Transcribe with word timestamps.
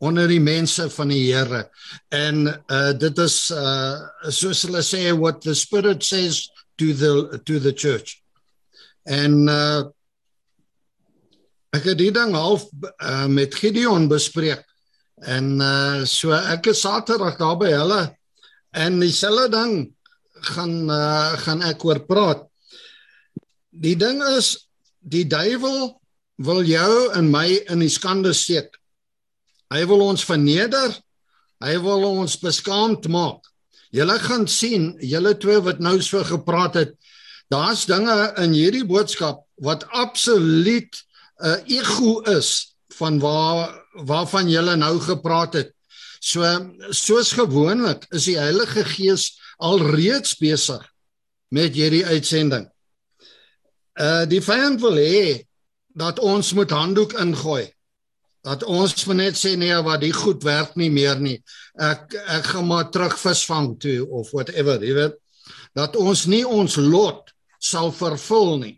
onder 0.00 0.30
die 0.30 0.40
mense 0.40 0.86
van 0.94 1.10
die 1.12 1.26
Here. 1.28 1.66
En 2.14 2.46
uh 2.48 2.92
dit 2.96 3.18
is 3.18 3.50
uh 3.50 3.98
soos 4.32 4.62
hulle 4.68 4.82
sê 4.86 5.10
what 5.18 5.42
the 5.42 5.54
spirit 5.54 6.04
says 6.04 6.46
to 6.78 6.94
the 6.94 7.40
to 7.44 7.58
the 7.58 7.74
church. 7.74 8.20
En 9.04 9.48
uh 9.48 9.82
ek 11.74 11.92
het 11.92 11.98
dit 11.98 12.14
dan 12.14 12.34
half 12.34 12.64
uh, 12.82 13.26
met 13.30 13.54
Gideon 13.54 14.08
bespreek. 14.10 14.64
En 15.20 15.58
uh 15.60 16.06
so 16.06 16.32
ek 16.32 16.70
is 16.72 16.80
Saterdag 16.86 17.36
daar 17.38 17.58
by 17.58 17.74
hulle 17.74 18.02
en 18.70 19.00
dieselfde 19.02 19.50
ding 19.50 19.74
gaan 20.40 20.90
uh, 20.90 21.36
gaan 21.44 21.62
ek 21.62 21.84
oor 21.84 22.00
praat. 22.06 22.46
Die 23.70 23.96
ding 23.96 24.22
is 24.36 24.68
die 25.00 25.24
duiwel 25.28 26.00
wil 26.40 26.62
jou 26.64 27.12
en 27.16 27.30
my 27.30 27.46
in 27.70 27.84
die 27.84 27.92
skande 27.92 28.32
steek. 28.36 28.72
Hy 29.70 29.84
wil 29.86 30.02
ons 30.08 30.24
verneder. 30.26 30.96
Hy 31.60 31.76
wil 31.84 32.06
ons 32.08 32.38
beskaamd 32.40 33.06
maak. 33.12 33.44
Julle 33.92 34.16
gaan 34.22 34.46
sien, 34.48 34.94
julle 35.02 35.34
twee 35.38 35.60
wat 35.66 35.80
nou 35.82 35.98
so 36.02 36.22
gepraat 36.24 36.78
het, 36.78 36.92
daar's 37.50 37.84
dinge 37.90 38.14
in 38.40 38.54
hierdie 38.54 38.86
boodskap 38.86 39.42
wat 39.60 39.84
absoluut 39.90 40.94
'n 41.40 41.46
uh, 41.46 41.58
ego 41.66 42.20
is 42.30 42.76
van 42.96 43.18
waar 43.18 43.74
waarvan 44.06 44.48
julle 44.48 44.76
nou 44.76 45.00
gepraat 45.00 45.54
het. 45.54 45.74
So 46.20 46.44
soos 46.90 47.32
gewoonlik 47.32 48.06
is 48.10 48.24
die 48.24 48.38
Heilige 48.38 48.84
Gees 48.84 49.40
alreeds 49.60 50.36
besig 50.40 50.82
met 51.54 51.74
hierdie 51.74 52.06
uitsending. 52.06 52.68
Uh 54.00 54.24
die 54.30 54.42
vyand 54.42 54.80
wil 54.80 54.98
hê 55.00 55.46
dat 55.96 56.18
ons 56.22 56.52
moet 56.56 56.70
handdoek 56.70 57.16
ingooi. 57.20 57.66
Dat 58.46 58.62
ons 58.64 58.94
moet 59.04 59.18
net 59.18 59.36
sê 59.36 59.56
nee, 59.58 59.76
wat 59.84 60.00
die 60.00 60.14
goed 60.16 60.44
werk 60.46 60.76
nie 60.80 60.90
meer 60.90 61.20
nie. 61.20 61.38
Ek 61.76 62.14
ek 62.16 62.52
gaan 62.54 62.68
maar 62.70 62.88
terug 62.90 63.18
visvang 63.20 63.74
toe 63.82 64.06
of 64.08 64.30
whatever, 64.32 64.80
jy 64.80 64.94
weet. 64.96 65.18
Dat 65.76 65.96
ons 66.00 66.24
nie 66.30 66.44
ons 66.46 66.78
lot 66.80 67.28
sal 67.60 67.92
vervul 67.92 68.56
nie. 68.62 68.76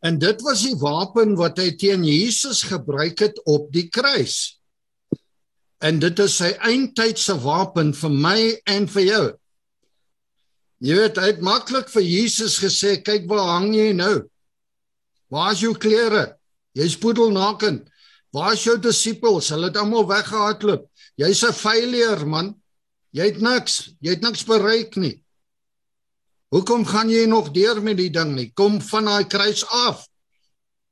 En 0.00 0.18
dit 0.18 0.42
was 0.46 0.62
die 0.62 0.76
wapen 0.78 1.34
wat 1.38 1.58
hy 1.58 1.72
teen 1.76 2.04
Jesus 2.06 2.62
gebruik 2.70 3.18
het 3.26 3.40
op 3.50 3.68
die 3.74 3.88
kruis. 3.90 4.57
En 5.78 6.00
dit 6.02 6.18
is 6.18 6.36
sy 6.40 6.50
eindtydse 6.66 7.36
wapen 7.44 7.92
vir 7.94 8.10
my 8.10 8.38
en 8.66 8.88
vir 8.90 9.04
jou. 9.06 9.26
Jy 10.82 10.94
weet, 10.94 11.18
hy 11.18 11.30
het 11.32 11.40
maklik 11.42 11.88
vir 11.90 12.02
Jesus 12.02 12.58
gesê, 12.58 13.02
"Kyk 13.02 13.28
waar 13.28 13.58
hang 13.58 13.74
jy 13.74 13.92
nou? 13.92 14.28
Waar 15.30 15.52
is 15.52 15.60
jou 15.60 15.74
klere? 15.74 16.38
Jy's 16.74 16.96
poedelnaken. 16.96 17.88
Waar 18.32 18.52
is 18.52 18.64
jou 18.64 18.78
disippels? 18.78 19.48
Hulle 19.48 19.66
het 19.66 19.76
almal 19.76 20.06
weggehardloop. 20.06 20.88
Jy's 21.16 21.42
'n 21.42 21.52
failure, 21.52 22.24
man. 22.24 22.54
Jy 23.12 23.24
het 23.24 23.40
niks. 23.40 23.90
Jy 24.00 24.10
het 24.10 24.20
niks 24.20 24.44
bereik 24.44 24.96
nie. 24.96 25.22
Hoekom 26.48 26.84
gaan 26.84 27.10
jy 27.10 27.26
nog 27.26 27.52
deur 27.52 27.82
met 27.82 27.96
die 27.96 28.10
ding 28.10 28.34
nie? 28.34 28.52
Kom 28.54 28.80
van 28.80 29.04
daai 29.04 29.24
kruis 29.24 29.64
af. 29.66 30.06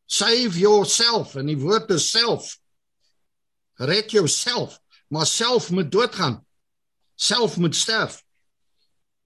Save 0.07 0.59
yourself 0.59 1.37
en 1.37 1.47
die 1.47 1.59
woord 1.59 1.91
is 1.91 2.11
self 2.11 2.59
red 3.77 4.11
jouself, 4.11 4.81
maar 5.09 5.27
self 5.27 5.71
moet 5.71 5.91
doodgaan. 5.93 6.41
Self 7.15 7.57
moet 7.57 7.77
sterf. 7.77 8.23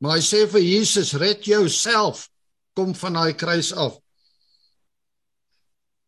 Maar 0.01 0.17
hy 0.17 0.23
sê 0.25 0.45
vir 0.49 0.63
Jesus, 0.65 1.13
red 1.21 1.45
jouself. 1.45 2.29
Kom 2.79 2.95
van 2.97 3.19
daai 3.19 3.35
kruis 3.37 3.73
af. 3.73 3.99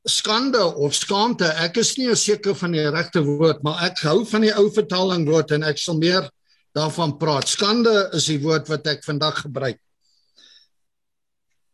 Skande 0.08 0.62
of 0.82 0.94
skaamte, 0.98 1.46
ek 1.62 1.78
is 1.82 1.94
nie 1.98 2.10
seker 2.18 2.56
van 2.58 2.74
die 2.74 2.86
regte 2.90 3.22
woord, 3.22 3.60
maar 3.62 3.84
ek 3.86 4.00
hou 4.08 4.22
van 4.26 4.42
die 4.42 4.54
ou 4.58 4.66
vertaling 4.74 5.26
woord 5.28 5.52
en 5.54 5.66
ek 5.68 5.78
sal 5.78 6.00
meer 6.00 6.26
daarvan 6.74 7.14
praat. 7.20 7.50
Skande 7.50 8.08
is 8.16 8.26
die 8.30 8.40
woord 8.42 8.70
wat 8.72 8.88
ek 8.90 9.04
vandag 9.06 9.44
gebruik. 9.44 9.78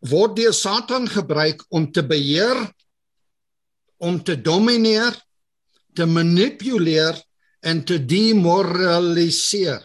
Word 0.08 0.36
deur 0.36 0.54
Satan 0.54 1.08
gebruik 1.10 1.64
om 1.74 1.88
te 1.92 2.04
beheer, 2.06 2.60
om 3.98 4.20
te 4.22 4.36
domineer, 4.36 5.16
te 5.98 6.06
manipuleer 6.06 7.18
en 7.66 7.82
te 7.84 7.98
demoraliseer. 7.98 9.82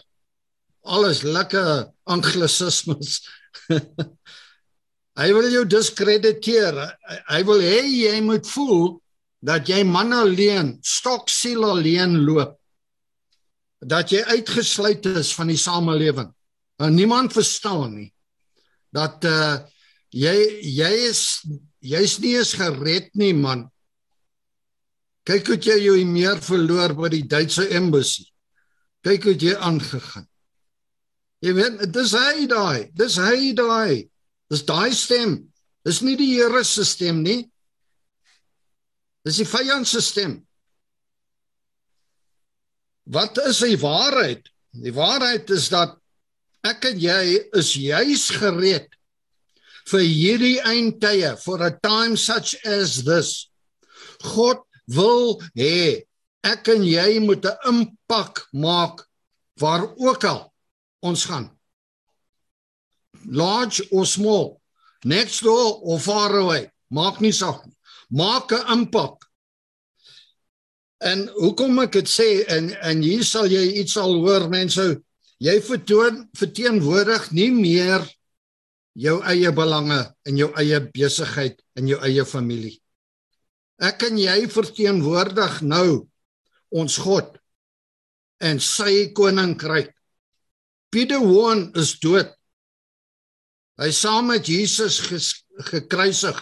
Alles 0.84 1.24
lekker 1.26 1.88
anglisismes. 2.06 3.18
hy 5.20 5.28
wil 5.34 5.50
jou 5.50 5.64
diskrediteer. 5.66 6.78
Hy 7.30 7.40
wil 7.48 7.64
hê 7.64 7.82
jy 7.88 8.18
moet 8.24 8.46
voel 8.46 9.00
dat 9.44 9.68
jy 9.68 9.82
man 9.84 10.14
alleen, 10.16 10.76
stok 10.80 11.28
siel 11.32 11.66
alleen 11.68 12.20
loop. 12.24 12.56
Dat 13.84 14.14
jy 14.14 14.22
uitgesluit 14.38 15.04
is 15.20 15.34
van 15.36 15.50
die 15.52 15.60
samelewing. 15.60 16.30
En 16.80 16.94
niemand 16.96 17.34
verstaan 17.36 17.92
nie 17.98 18.10
dat 18.94 19.26
uh 19.26 19.58
jy 20.14 20.34
jy 20.62 20.90
is 21.10 21.22
jy's 21.82 22.18
nie 22.22 22.36
eens 22.38 22.54
gered 22.54 23.10
nie 23.18 23.34
man. 23.34 23.66
Kyk 25.24 25.48
hoe 25.48 25.56
jy 25.56 25.78
jou 25.86 25.96
meer 26.08 26.40
verloor 26.44 26.92
by 26.98 27.08
die 27.12 27.24
Duitse 27.28 27.64
embassy. 27.72 28.26
Kyk 29.04 29.30
hoe 29.30 29.36
jy 29.40 29.54
aangegaan. 29.56 30.26
Jy 31.44 31.52
weet, 31.56 31.82
dis 31.92 32.12
hy 32.16 32.46
daai. 32.48 32.90
Dis 32.96 33.16
hy 33.20 33.52
daai. 33.56 34.04
Dis 34.52 34.64
daai 34.68 34.92
stem. 34.96 35.36
Dis 35.84 36.00
nie 36.04 36.16
die 36.16 36.30
Here 36.36 36.64
se 36.64 36.84
stem 36.88 37.22
nie. 37.24 37.42
Dis 39.24 39.40
die 39.40 39.48
vyand 39.48 39.88
se 39.88 40.00
stem. 40.04 40.38
Wat 43.04 43.36
is 43.44 43.60
die 43.64 43.76
waarheid? 43.80 44.48
Die 44.80 44.92
waarheid 44.92 45.50
is 45.52 45.68
dat 45.72 45.96
ek 46.64 46.88
en 46.88 47.00
jy 47.00 47.24
is 47.56 47.74
juis 47.76 48.28
gered 48.32 48.88
vir 49.90 50.04
hierdie 50.04 50.60
eindtye 50.64 51.34
for 51.40 51.60
a 51.64 51.70
time 51.84 52.16
such 52.16 52.56
as 52.64 53.02
this. 53.04 53.50
God 54.24 54.64
wil 54.86 55.40
hê 55.56 56.04
ek 56.44 56.68
en 56.74 56.84
jy 56.84 57.20
moet 57.24 57.44
'n 57.44 57.58
impak 57.70 58.48
maak 58.52 59.08
waar 59.60 59.84
ook 59.96 60.24
al 60.24 60.52
ons 61.00 61.24
gaan. 61.24 61.50
Large 63.24 63.88
or 63.90 64.06
small, 64.06 64.60
next 65.04 65.42
door 65.42 65.80
or 65.80 65.98
far 66.00 66.36
away, 66.36 66.70
maak 66.88 67.20
nie 67.20 67.32
saak 67.32 67.64
nie. 67.66 67.76
Maak 68.08 68.52
'n 68.52 68.66
impak. 68.72 69.24
En 70.98 71.28
hoekom 71.28 71.78
ek 71.78 71.92
dit 71.92 72.08
sê 72.08 72.44
en 72.48 72.72
en 72.80 73.02
hier 73.02 73.24
sal 73.24 73.46
jy 73.46 73.80
iets 73.80 73.96
al 73.96 74.14
hoor 74.14 74.48
mense, 74.48 75.02
jy 75.38 75.60
vertoon 75.60 76.28
verteenwoordig 76.32 77.30
nie 77.32 77.50
meer 77.50 78.04
jou 78.94 79.20
eie 79.26 79.50
belange 79.52 80.00
en 80.24 80.36
jou 80.36 80.50
eie 80.60 80.80
besigheid 80.80 81.60
en 81.74 81.86
jou 81.86 81.98
eie 82.00 82.24
familie. 82.24 82.80
Ek 83.82 84.04
en 84.06 84.18
jy 84.18 84.36
verteenwoordig 84.50 85.62
nou 85.66 86.06
ons 86.74 86.98
God 87.02 87.34
en 88.44 88.60
sy 88.62 89.10
koninkryk. 89.16 89.90
Pieter 90.94 91.22
Woon 91.22 91.72
is 91.78 91.96
dood. 91.98 92.30
Hy 93.80 93.90
saam 93.90 94.30
met 94.30 94.46
Jesus 94.46 95.00
gekruisig. 95.70 96.38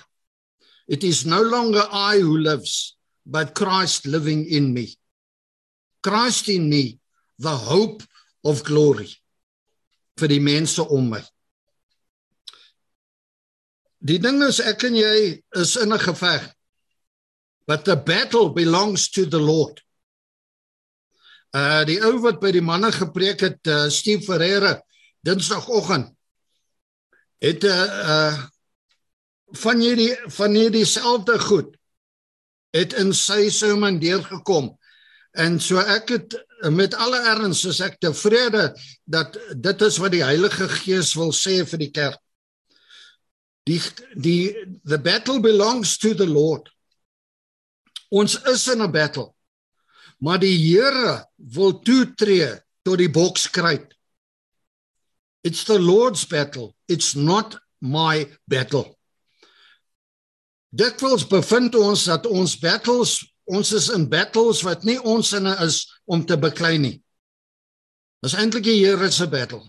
It 0.89 1.05
is 1.05 1.25
no 1.25 1.41
longer 1.41 1.87
I 1.89 2.21
who 2.21 2.37
lives, 2.37 2.99
but 3.25 3.55
Christ 3.55 4.05
living 4.07 4.45
in 4.45 4.75
me. 4.75 4.93
Christ 6.03 6.49
in 6.49 6.69
me, 6.69 6.99
the 7.39 7.57
hope 7.57 8.03
of 8.45 8.65
glory 8.65 9.09
vir 10.21 10.29
die 10.29 10.43
mense 10.43 10.83
om 10.83 11.09
my. 11.15 11.23
Die 14.03 14.19
ding 14.21 14.43
is 14.45 14.59
ek 14.61 14.85
en 14.91 14.99
jy 14.99 15.17
is 15.57 15.77
in 15.81 15.93
'n 15.93 15.99
geveg. 15.99 16.43
But 17.67 17.85
the 17.85 17.97
battle 17.97 18.51
belongs 18.51 19.09
to 19.11 19.27
the 19.27 19.41
Lord. 19.41 19.81
Uh 21.53 21.85
die 21.85 22.01
ou 22.01 22.17
wat 22.25 22.41
by 22.41 22.51
die 22.55 22.65
manne 22.65 22.91
gepreek 22.93 23.45
het, 23.45 23.61
uh, 23.69 23.89
Steve 23.93 24.25
Ferreira, 24.25 24.81
Dinsdagoggend 25.23 26.15
het 27.43 27.65
'n 27.65 27.67
uh, 27.67 27.87
uh 28.15 28.37
van 29.53 29.81
hierdie 29.81 30.15
van 30.33 30.55
hierdie 30.57 30.87
selfde 30.89 31.39
goed 31.39 31.77
het 32.73 32.95
in 32.97 33.13
sy 33.13 33.51
sermon 33.53 33.99
deurgekom. 34.01 34.71
En 35.37 35.61
so 35.61 35.81
ek 35.81 36.09
het 36.09 36.37
met 36.73 36.95
alle 36.95 37.21
erns 37.29 37.65
is 37.69 37.81
ek 37.85 37.99
tevrede 38.01 38.71
dat 39.05 39.37
dit 39.57 39.83
is 39.83 39.99
wat 40.01 40.13
die 40.13 40.25
Heilige 40.25 40.69
Gees 40.69 41.13
wil 41.19 41.33
sê 41.37 41.63
vir 41.69 41.79
die 41.79 41.91
kerk. 41.91 42.21
Die 43.69 43.81
die 44.17 44.55
the 44.85 44.99
battle 44.99 45.41
belongs 45.41 45.99
to 45.99 46.15
the 46.15 46.27
Lord. 46.29 46.71
Ons 48.13 48.37
is 48.53 48.69
in 48.69 48.83
'n 48.83 48.93
battle. 48.93 49.33
Maar 50.21 50.39
die 50.39 50.57
Here 50.57 51.27
wil 51.37 51.81
toetree 51.81 52.61
tot 52.83 52.99
die 52.99 53.11
bokskruit. 53.11 53.97
It's 55.43 55.65
the 55.65 55.81
Lord's 55.81 56.27
battle. 56.27 56.75
It's 56.87 57.15
not 57.15 57.59
my 57.81 58.29
battle. 58.47 58.99
Dit 60.71 61.01
wels 61.01 61.27
bevind 61.27 61.75
ons 61.75 62.05
dat 62.05 62.27
ons 62.27 62.55
battles, 62.59 63.19
ons 63.45 63.73
is 63.73 63.89
in 63.93 64.09
battles 64.09 64.63
wat 64.63 64.85
nie 64.85 65.01
ons 65.01 65.29
sinne 65.35 65.57
is 65.65 65.83
om 66.05 66.25
te 66.25 66.39
beklei 66.39 66.79
nie. 66.79 67.03
Dis 68.23 68.37
eintlik 68.39 68.65
die 68.65 68.79
Here 68.85 69.11
se 69.11 69.27
battle. 69.27 69.65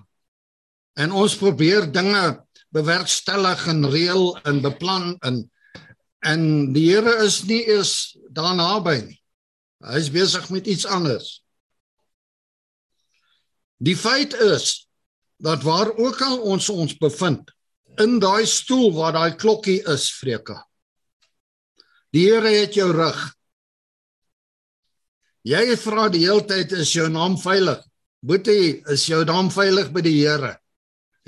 En 0.96 1.12
ons 1.12 1.36
probeer 1.36 1.90
dinge 1.92 2.46
bewerkstellig 2.74 3.68
en 3.68 3.90
reël 3.90 4.38
en 4.46 4.62
beplan 4.62 5.18
en 5.26 5.42
en 6.24 6.74
die 6.76 6.90
Here 6.92 7.18
is 7.26 7.44
nie 7.48 7.64
eens 7.68 8.16
daar 8.32 8.56
naby 8.56 8.98
nie. 9.04 9.20
Hy 9.84 10.00
is 10.00 10.12
besig 10.14 10.48
met 10.54 10.68
iets 10.72 10.86
anders. 10.88 11.42
Die 13.84 13.98
feit 14.00 14.34
is 14.34 14.88
dat 15.44 15.66
waar 15.68 15.92
ook 16.00 16.22
al 16.24 16.40
ons 16.54 16.70
ons 16.72 16.96
bevind 16.98 17.52
in 18.02 18.18
daai 18.24 18.46
stoel 18.50 18.94
waar 18.96 19.14
daai 19.14 19.36
klokkie 19.38 19.82
is, 19.92 20.08
Freka. 20.12 20.64
Die 22.14 22.28
Here 22.30 22.54
het 22.62 22.78
jou 22.78 22.92
rug. 22.94 23.20
Jy 25.44 25.76
vra 25.76 26.08
die 26.10 26.24
hele 26.24 26.46
tyd 26.48 26.72
is 26.80 26.94
jou 26.96 27.10
naam 27.12 27.36
veilig? 27.42 27.82
Boetie, 28.24 28.80
is 28.88 29.04
jou 29.10 29.20
naam 29.28 29.52
veilig 29.52 29.92
by 29.92 30.02
die 30.06 30.16
Here? 30.22 30.56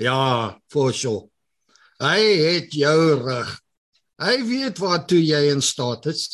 Ja, 0.00 0.56
for 0.72 0.94
sure. 0.96 1.28
Hy 2.00 2.20
het 2.40 2.74
jou 2.76 3.20
rug. 3.20 3.52
Hy 4.22 4.36
weet 4.48 4.78
wat 4.80 5.08
toe 5.08 5.20
jy 5.20 5.42
in 5.52 5.62
staat 5.64 6.06
is. 6.12 6.28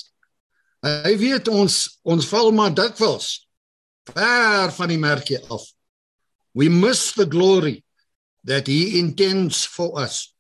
Hy 0.83 1.15
weet 1.19 1.49
ons 1.51 1.99
ons 2.03 2.27
val 2.31 2.51
maar 2.55 2.75
dikwels 2.75 3.47
ver 4.11 4.73
van 4.75 4.91
die 4.91 4.99
merkie 4.99 5.39
af. 5.51 5.65
We 6.55 6.69
miss 6.69 7.13
the 7.15 7.27
glory 7.27 7.85
that 8.45 8.67
he 8.67 8.99
intends 8.99 9.65
for 9.65 9.99
us. 9.99 10.35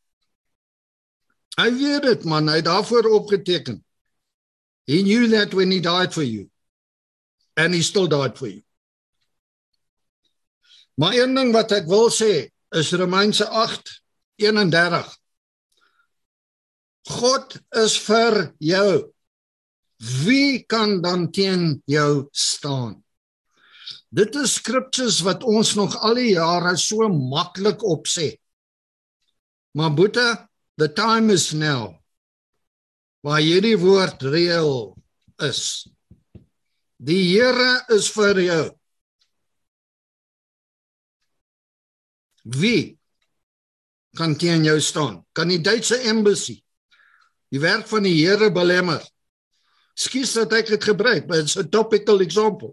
Hy 1.58 1.70
weet 1.70 2.02
dit 2.08 2.24
man, 2.24 2.48
hy 2.48 2.60
daarvoor 2.64 3.10
opgeteken. 3.20 3.82
He 4.86 5.02
knew 5.02 5.28
that 5.28 5.54
when 5.54 5.70
he 5.70 5.80
died 5.80 6.12
for 6.12 6.22
you. 6.22 6.48
And 7.56 7.74
he 7.74 7.82
still 7.82 8.08
died 8.08 8.38
for 8.38 8.48
you. 8.48 8.62
Maar 10.94 11.14
een 11.14 11.34
ding 11.34 11.52
wat 11.52 11.72
ek 11.72 11.86
wil 11.88 12.10
sê 12.12 12.48
is 12.76 12.92
Romeine 12.92 13.32
8:31. 13.32 15.21
God 17.08 17.56
is 17.74 17.96
vir 17.98 18.52
jou. 18.62 19.10
Wie 20.22 20.62
kan 20.66 21.00
dan 21.02 21.30
teen 21.34 21.82
jou 21.90 22.28
staan? 22.34 23.02
Dit 24.12 24.36
is 24.36 24.58
scriptures 24.58 25.22
wat 25.26 25.42
ons 25.42 25.74
nog 25.78 25.96
al 26.04 26.18
die 26.20 26.34
jare 26.34 26.76
so 26.78 27.08
maklik 27.08 27.82
opsê. 27.82 28.36
Maar 29.74 29.94
boete, 29.96 30.26
the 30.76 30.88
time 30.92 31.32
is 31.32 31.52
now 31.52 31.98
waar 33.22 33.40
hierdie 33.40 33.78
woord 33.78 34.22
reël 34.26 34.96
is. 35.46 35.86
Die 36.98 37.22
Here 37.30 37.84
is 37.94 38.08
vir 38.14 38.40
jou. 38.42 38.64
Wie 42.58 42.98
kan 44.18 44.34
teen 44.34 44.66
jou 44.66 44.80
staan? 44.82 45.22
Kan 45.32 45.54
die 45.54 45.62
Duitse 45.62 46.00
embassy 46.10 46.58
die 47.52 47.60
werk 47.60 47.86
van 47.90 48.06
die 48.06 48.14
Here 48.16 48.50
belemmer? 48.52 49.02
Skus 49.94 50.32
dat 50.38 50.54
ek 50.56 50.72
dit 50.72 50.84
gebruik, 50.84 51.26
but 51.28 51.44
it's 51.44 51.58
a 51.60 51.64
topical 51.64 52.24
example. 52.24 52.72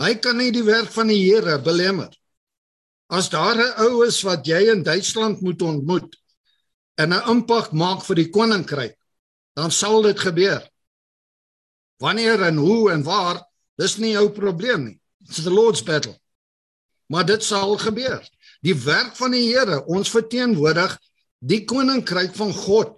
Hy 0.00 0.16
kan 0.18 0.38
nie 0.40 0.50
die 0.50 0.64
werk 0.66 0.90
van 0.94 1.12
die 1.12 1.20
Here 1.20 1.60
belemmer. 1.62 2.10
As 3.10 3.28
daar 3.28 3.58
'n 3.58 3.74
ou 3.86 4.06
is 4.06 4.22
wat 4.22 4.46
jy 4.46 4.70
in 4.70 4.82
Duitsland 4.82 5.42
moet 5.42 5.62
ontmoet 5.62 6.16
en 6.96 7.12
'n 7.12 7.28
impak 7.28 7.72
maak 7.72 8.02
vir 8.02 8.16
die 8.16 8.30
koninkryk, 8.30 8.96
dan 9.54 9.70
sal 9.70 10.02
dit 10.02 10.18
gebeur. 10.18 10.62
Wanneer 11.98 12.42
en 12.42 12.56
hoe 12.56 12.92
en 12.92 13.02
waar, 13.02 13.44
dis 13.76 13.98
nie 13.98 14.12
jou 14.12 14.30
probleem 14.30 14.84
nie. 14.84 15.00
It's 15.28 15.42
the 15.42 15.50
Lord's 15.50 15.82
battle. 15.82 16.18
Maar 17.06 17.26
dit 17.26 17.44
sal 17.44 17.76
gebeur. 17.76 18.22
Die 18.62 18.74
werk 18.74 19.16
van 19.16 19.30
die 19.30 19.52
Here, 19.52 19.84
ons 19.86 20.10
verteenwoordig 20.10 20.98
die 21.40 21.64
koninkryk 21.64 22.34
van 22.36 22.52
God. 22.52 22.96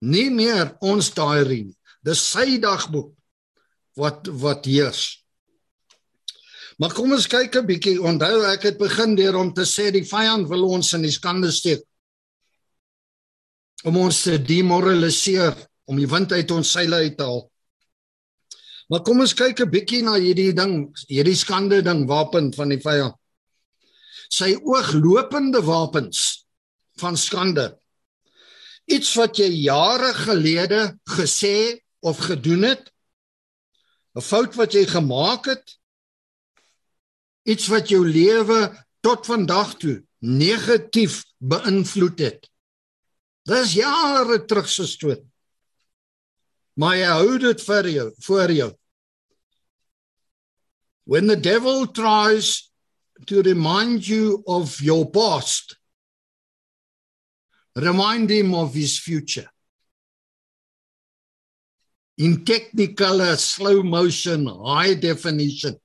Nie 0.00 0.28
meer 0.32 0.76
ons 0.80 1.10
diary 1.16 1.64
nie. 1.68 1.78
Dis 2.04 2.22
sy 2.32 2.60
dagboek 2.60 3.12
wat 4.00 4.30
wat 4.40 4.68
heers. 4.68 5.20
Maar 6.80 6.94
kom 6.96 7.12
ons 7.12 7.28
kyk 7.28 7.56
'n 7.56 7.66
bietjie. 7.66 8.00
Onthou 8.00 8.44
ek 8.52 8.62
het 8.62 8.78
begin 8.78 9.14
deur 9.14 9.36
om 9.36 9.52
te 9.52 9.66
sê 9.68 9.90
die 9.92 10.04
vyand 10.04 10.48
wil 10.48 10.64
ons 10.64 10.92
in 10.94 11.02
die 11.02 11.12
skande 11.12 11.52
steek 11.52 11.84
om 13.84 13.96
ons 13.96 14.22
te 14.22 14.36
demoraliseer, 14.38 15.56
om 15.88 15.96
die 15.96 16.08
wind 16.08 16.32
uit 16.32 16.50
ons 16.50 16.72
seile 16.72 16.96
uit 16.96 17.16
te 17.16 17.24
haal. 17.24 17.50
Maar 18.90 19.02
kom 19.02 19.20
ons 19.20 19.34
kyk 19.34 19.60
'n 19.60 19.70
bietjie 19.70 20.02
na 20.02 20.14
hierdie 20.18 20.52
ding, 20.52 20.92
hierdie 21.08 21.36
skande 21.36 21.82
ding 21.82 22.06
wapen 22.06 22.52
van 22.52 22.68
die 22.68 22.80
vyand. 22.80 23.14
Sy 24.30 24.54
ooglopende 24.54 25.62
wapens 25.62 26.39
van 27.00 27.16
skande. 27.16 27.72
Iets 28.90 29.14
wat 29.18 29.38
jy 29.40 29.48
jare 29.64 30.12
gelede 30.26 30.82
gesê 31.16 31.80
of 32.00 32.18
gedoen 32.28 32.62
het. 32.68 32.90
'n 34.16 34.20
Fout 34.20 34.54
wat 34.54 34.72
jy 34.72 34.86
gemaak 34.86 35.46
het. 35.46 35.66
Iets 37.46 37.66
wat 37.68 37.88
jou 37.88 38.04
lewe 38.06 38.70
tot 39.00 39.26
vandag 39.26 39.76
toe 39.80 40.02
negatief 40.20 41.24
beïnvloed 41.38 42.18
het. 42.18 42.50
Dis 43.48 43.72
jare 43.72 44.44
terug 44.44 44.68
se 44.68 44.86
stoot. 44.86 45.24
Maar 46.76 46.96
jy 46.96 47.08
hou 47.08 47.38
dit 47.38 47.62
vir 47.64 47.88
jou, 47.88 48.08
voor 48.26 48.52
jou. 48.52 48.70
When 51.04 51.26
the 51.26 51.36
devil 51.36 51.86
tries 51.86 52.70
to 53.26 53.42
remind 53.42 54.06
you 54.06 54.42
of 54.46 54.78
your 54.80 55.08
past, 55.10 55.79
remind 57.80 58.30
him 58.30 58.54
of 58.54 58.74
his 58.74 58.98
future. 58.98 59.48
In 62.18 62.44
technical 62.44 63.36
slow 63.36 63.82
motion, 63.82 64.46
high 64.46 64.94
definition. 64.94 65.78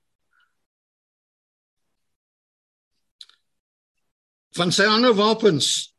Van 4.56 4.72
sy 4.72 4.84
ander 4.88 5.14
wapens 5.16 5.92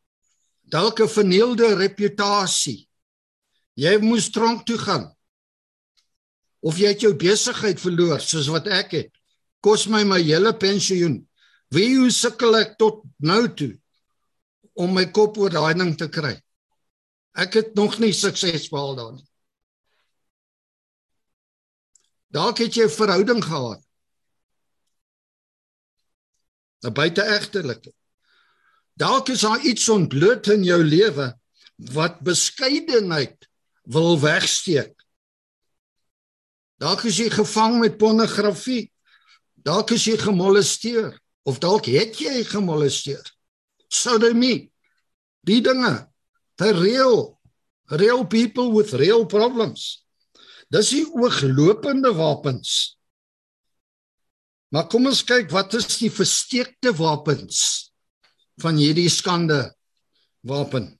dalk 0.66 1.00
'n 1.02 1.08
vernielde 1.08 1.76
reputasie. 1.78 2.90
Jy 3.76 3.98
moes 4.02 4.30
tronk 4.30 4.66
toe 4.66 4.78
gaan. 4.78 5.14
Of 6.62 6.78
jy 6.78 6.88
het 6.88 7.02
jou 7.02 7.14
besigheid 7.14 7.80
verloor 7.80 8.20
soos 8.20 8.48
wat 8.48 8.68
ek 8.68 8.92
het. 8.92 9.12
Kos 9.62 9.88
my 9.88 10.04
my 10.04 10.22
hele 10.22 10.54
pensioen. 10.58 11.28
Wie 11.70 11.98
hoe 11.98 12.12
sukkel 12.12 12.56
ek 12.56 12.78
tot 12.78 13.04
nou 13.18 13.48
toe 13.54 13.78
om 14.78 14.94
my 14.94 15.08
kop 15.12 15.38
oor 15.42 15.54
daai 15.54 15.74
ding 15.78 15.96
te 15.98 16.08
kry? 16.10 16.36
Ek 17.38 17.54
het 17.60 17.76
nog 17.76 18.00
nie 18.02 18.14
sukses 18.14 18.70
behaal 18.70 18.96
daar 18.98 19.14
nie. 19.18 19.28
Dalk 22.34 22.58
het 22.62 22.76
jy 22.76 22.86
'n 22.86 22.98
verhouding 23.00 23.44
gehad. 23.44 23.82
'n 26.84 26.94
buiteegtelike 26.94 27.92
Dalk 28.98 29.30
is 29.30 29.44
daar 29.46 29.62
iets 29.62 29.90
ontbloot 29.90 30.48
in 30.50 30.64
jou 30.66 30.82
lewe 30.84 31.30
wat 31.94 32.20
beskeidenheid 32.26 33.46
wil 33.86 34.18
wegsteek. 34.20 34.96
Dalk 36.82 37.04
is 37.06 37.20
jy 37.22 37.30
gevang 37.30 37.78
met 37.84 38.00
pornografie. 38.02 38.90
Dalk 39.54 39.94
is 39.94 40.08
jy 40.10 40.18
gemolesteer 40.18 41.14
of 41.46 41.62
dalk 41.62 41.86
het 41.86 42.18
jy 42.18 42.42
gemolesteer. 42.50 43.22
Sodomie. 43.88 44.72
Die 45.48 45.62
dinge. 45.62 46.08
The 46.58 46.74
real 46.74 47.38
real 47.90 48.26
people 48.26 48.72
with 48.72 48.94
real 48.94 49.26
problems. 49.26 50.04
Dis 50.72 50.92
die 50.92 51.06
ooglopende 51.08 52.12
wapens. 52.18 52.98
Maar 54.76 54.90
kom 54.92 55.08
ons 55.08 55.24
kyk 55.24 55.52
wat 55.56 55.78
is 55.80 55.88
die 56.02 56.12
versteekte 56.12 56.92
wapens 56.98 57.60
van 58.60 58.80
hierdie 58.80 59.10
skande 59.12 59.62
wapen. 60.48 60.92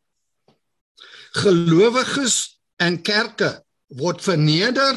Gelowiges 1.36 2.60
en 2.80 3.02
kerke 3.04 3.58
word 4.00 4.24
verneder 4.24 4.96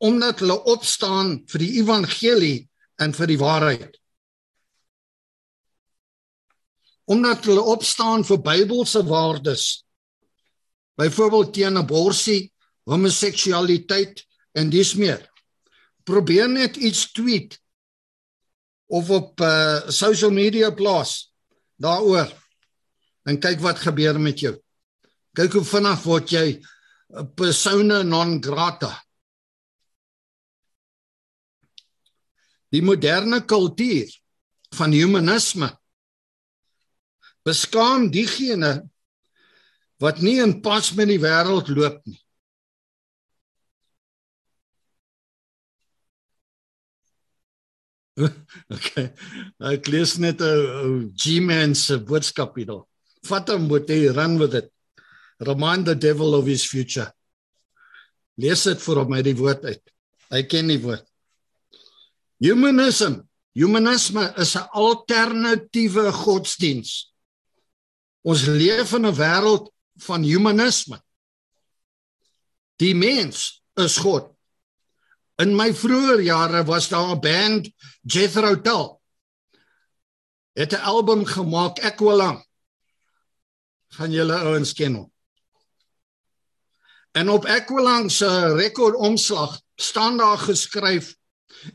omdat 0.00 0.40
hulle 0.40 0.56
opstaan 0.70 1.40
vir 1.50 1.60
die 1.60 1.72
evangelie 1.82 2.58
en 3.02 3.12
vir 3.16 3.28
die 3.28 3.40
waarheid. 3.40 3.98
Omdat 7.10 7.48
hulle 7.50 7.62
opstaan 7.74 8.22
vir 8.24 8.38
Bybelse 8.38 9.02
waardes. 9.08 9.64
Byvoorbeeld 11.00 11.52
teen 11.56 11.76
abortus, 11.80 12.50
homoseksualiteit 12.86 14.22
en 14.54 14.70
dis 14.70 14.94
meer 14.98 15.30
probeer 16.10 16.48
net 16.48 16.76
iets 16.76 17.10
tweet 17.12 17.58
of 18.90 19.10
op 19.10 19.40
uh 19.40 19.88
social 19.88 20.32
media 20.34 20.70
plaas 20.74 21.30
daaroor 21.80 22.30
en 23.28 23.38
kyk 23.38 23.60
wat 23.62 23.82
gebeur 23.84 24.18
met 24.20 24.40
jou. 24.40 24.54
Kyk 25.36 25.54
hoe 25.58 25.64
vinnig 25.64 26.02
word 26.04 26.32
jy 26.34 26.46
'n 26.58 27.34
persona 27.34 28.02
non 28.02 28.40
grata. 28.42 28.92
Die 32.70 32.82
moderne 32.82 33.44
kultuur 33.44 34.08
van 34.74 34.92
humanisme 34.92 35.79
beskaam 37.46 38.10
diegene 38.12 38.72
wat 40.00 40.20
nie 40.24 40.38
in 40.40 40.60
pas 40.64 40.92
met 40.96 41.08
die 41.10 41.20
wêreld 41.20 41.68
loop 41.68 42.00
nie. 42.08 42.20
okay. 48.76 49.10
Ek 49.72 49.88
lees 49.92 50.16
net 50.20 50.40
'n 50.44 51.12
G-man 51.16 51.74
se 51.74 51.98
boodskap 51.98 52.56
hier. 52.56 52.72
Vat 53.28 53.48
hom 53.52 53.68
moet 53.68 53.88
hy 53.88 54.08
run 54.12 54.38
with 54.40 54.54
it. 54.54 54.68
Remind 55.40 55.86
the 55.86 55.94
devil 55.94 56.34
of 56.34 56.46
his 56.46 56.64
future. 56.64 57.08
Lees 58.40 58.64
dit 58.64 58.80
vir 58.80 59.00
hom 59.00 59.14
uit 59.16 59.24
die 59.24 59.36
woord 59.36 59.64
uit. 59.64 59.82
Hy 60.30 60.42
ken 60.48 60.68
die 60.68 60.80
woord. 60.80 61.04
Humanism, 62.40 63.20
humanisme 63.56 64.32
is 64.40 64.56
'n 64.56 64.68
alternatiewe 64.72 66.12
godsdiens. 66.12 67.09
Ons 68.22 68.46
leef 68.46 68.92
in 68.92 69.06
'n 69.06 69.16
wêreld 69.16 69.70
van 70.06 70.22
humanisme. 70.22 70.98
Die 72.76 72.94
mens 72.94 73.62
is 73.74 73.96
God. 73.96 74.28
In 75.40 75.56
my 75.56 75.72
vroeë 75.72 76.22
jare 76.24 76.64
was 76.64 76.88
daar 76.88 77.16
'n 77.16 77.20
band 77.20 77.70
Jethro 78.02 78.60
Tull. 78.60 79.00
Het 80.52 80.72
'n 80.72 80.84
album 80.84 81.24
gemaak 81.24 81.78
Equilang. 81.78 82.44
Van 83.88 84.10
julle 84.10 84.34
ouens 84.34 84.72
ken 84.72 84.94
hom. 84.94 85.12
En 87.12 87.28
op 87.28 87.44
Equilang 87.44 88.10
se 88.10 88.54
rekordomslag 88.54 89.60
staan 89.74 90.16
daar 90.16 90.38
geskryf 90.38 91.16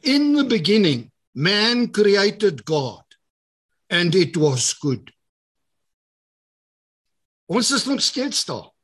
In 0.01 0.35
the 0.35 0.45
beginning 0.45 1.11
man 1.31 1.91
created 1.91 2.61
God 2.63 3.03
and 3.89 4.15
it 4.15 4.35
was 4.35 4.73
good. 4.73 5.14
Ons 7.45 7.71
is 7.71 7.85
nog 7.85 8.01
steeds 8.01 8.45
daar. 8.45 8.75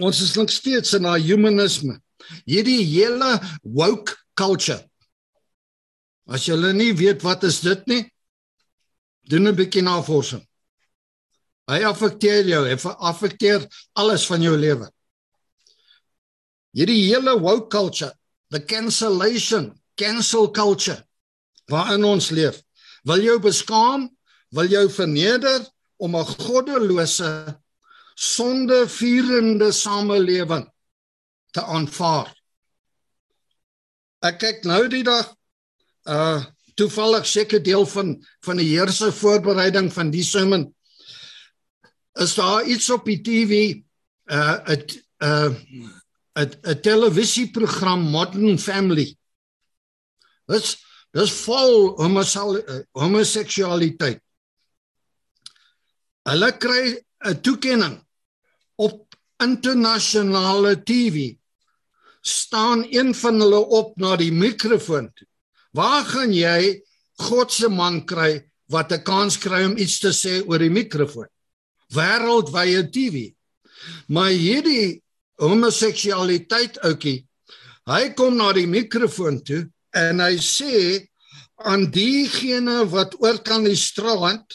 ons 0.00 0.20
is 0.20 0.34
nog 0.34 0.50
steeds 0.50 0.94
in 0.96 1.06
daai 1.06 1.20
humanisme. 1.24 1.98
Hierdie 2.48 2.82
hele 2.86 3.38
woke 3.62 4.16
culture. 4.38 4.80
As 6.30 6.46
jy 6.46 6.56
nie 6.76 6.92
weet 6.96 7.24
wat 7.26 7.44
is 7.48 7.60
dit 7.64 7.86
nie, 7.90 8.04
doen 9.28 9.48
'n 9.48 9.56
bietjie 9.56 9.82
navorsing. 9.82 10.46
Hy 11.68 11.82
affekteer 11.84 12.46
jou, 12.46 12.66
hy 12.66 12.76
affekteer 12.98 13.66
alles 13.94 14.26
van 14.26 14.42
jou 14.42 14.56
lewe. 14.56 14.88
Hierdie 16.74 17.10
hele 17.10 17.38
woke 17.38 17.68
culture, 17.68 18.12
the 18.50 18.60
cancellation, 18.60 19.80
cancel 19.96 20.50
culture 20.50 21.04
waarin 21.68 22.04
ons 22.04 22.30
leef, 22.30 22.62
wil 23.04 23.22
jou 23.22 23.38
beskaam, 23.38 24.10
wil 24.54 24.70
jou 24.70 24.86
verneder 24.90 25.66
om 25.96 26.16
'n 26.16 26.24
goddelose 26.24 27.60
sonde 28.14 28.88
vierende 28.88 29.72
samelewing 29.72 30.68
te 31.50 31.62
aanvaar. 31.62 32.34
Ek 34.20 34.38
kyk 34.38 34.64
nou 34.64 34.88
die 34.88 35.04
dag 35.04 35.34
uh 36.04 36.44
toevallig 36.74 37.26
seker 37.26 37.62
deel 37.62 37.86
van 37.86 38.26
van 38.40 38.56
die 38.56 38.68
Here 38.70 38.92
se 38.92 39.12
voorbereiding 39.12 39.92
van 39.92 40.10
die 40.10 40.24
sermon 40.24 40.74
is 42.20 42.34
daar 42.34 42.64
iets 42.64 42.90
op 42.90 43.04
die 43.04 43.20
TV 43.20 43.76
uh 44.30 44.58
'n 44.66 44.84
uh 45.22 45.54
'n 46.34 46.50
'n 46.62 46.80
televisieprogram 46.80 48.00
Modern 48.00 48.58
Family. 48.58 49.16
Dit's 50.46 50.78
dis 51.12 51.30
vol 51.30 51.96
homoseksualiteit. 52.92 54.22
Hulle 56.30 56.50
kry 56.62 56.84
'n 57.26 57.40
toekenning 57.42 57.96
op 58.86 59.16
internasionale 59.42 60.74
TV 60.88 61.34
staan 62.22 62.86
een 62.90 63.10
van 63.14 63.40
hulle 63.42 63.62
op 63.80 63.96
na 63.96 64.14
die 64.16 64.30
mikrofoon. 64.32 65.10
Waar 65.74 66.04
gaan 66.04 66.32
jy 66.32 66.82
God 67.26 67.52
se 67.52 67.68
man 67.68 68.04
kry 68.06 68.46
wat 68.70 68.92
'n 68.92 69.02
kans 69.02 69.38
kry 69.38 69.64
om 69.64 69.76
iets 69.76 69.98
te 69.98 70.12
sê 70.22 70.46
oor 70.46 70.58
die 70.58 70.70
mikrofoon? 70.70 71.26
Wêreldwye 71.98 72.82
TV. 72.94 73.34
Maar 74.06 74.30
hierdie 74.30 75.02
homoseksualiteit 75.34 76.78
ouetjie, 76.86 77.26
hy 77.90 78.14
kom 78.14 78.36
na 78.36 78.52
die 78.52 78.70
mikrofoon 78.70 79.42
toe 79.42 79.66
en 79.90 80.20
hy 80.20 80.36
sê 80.38 81.08
aan 81.56 81.90
diegene 81.90 82.86
wat 82.86 83.18
oor 83.18 83.42
kan 83.42 83.64
die 83.64 83.76
strand 83.76 84.46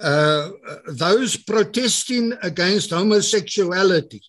uh, 0.00 0.50
those 0.86 1.36
protesting 1.36 2.32
against 2.42 2.90
homosexuality 2.90 4.22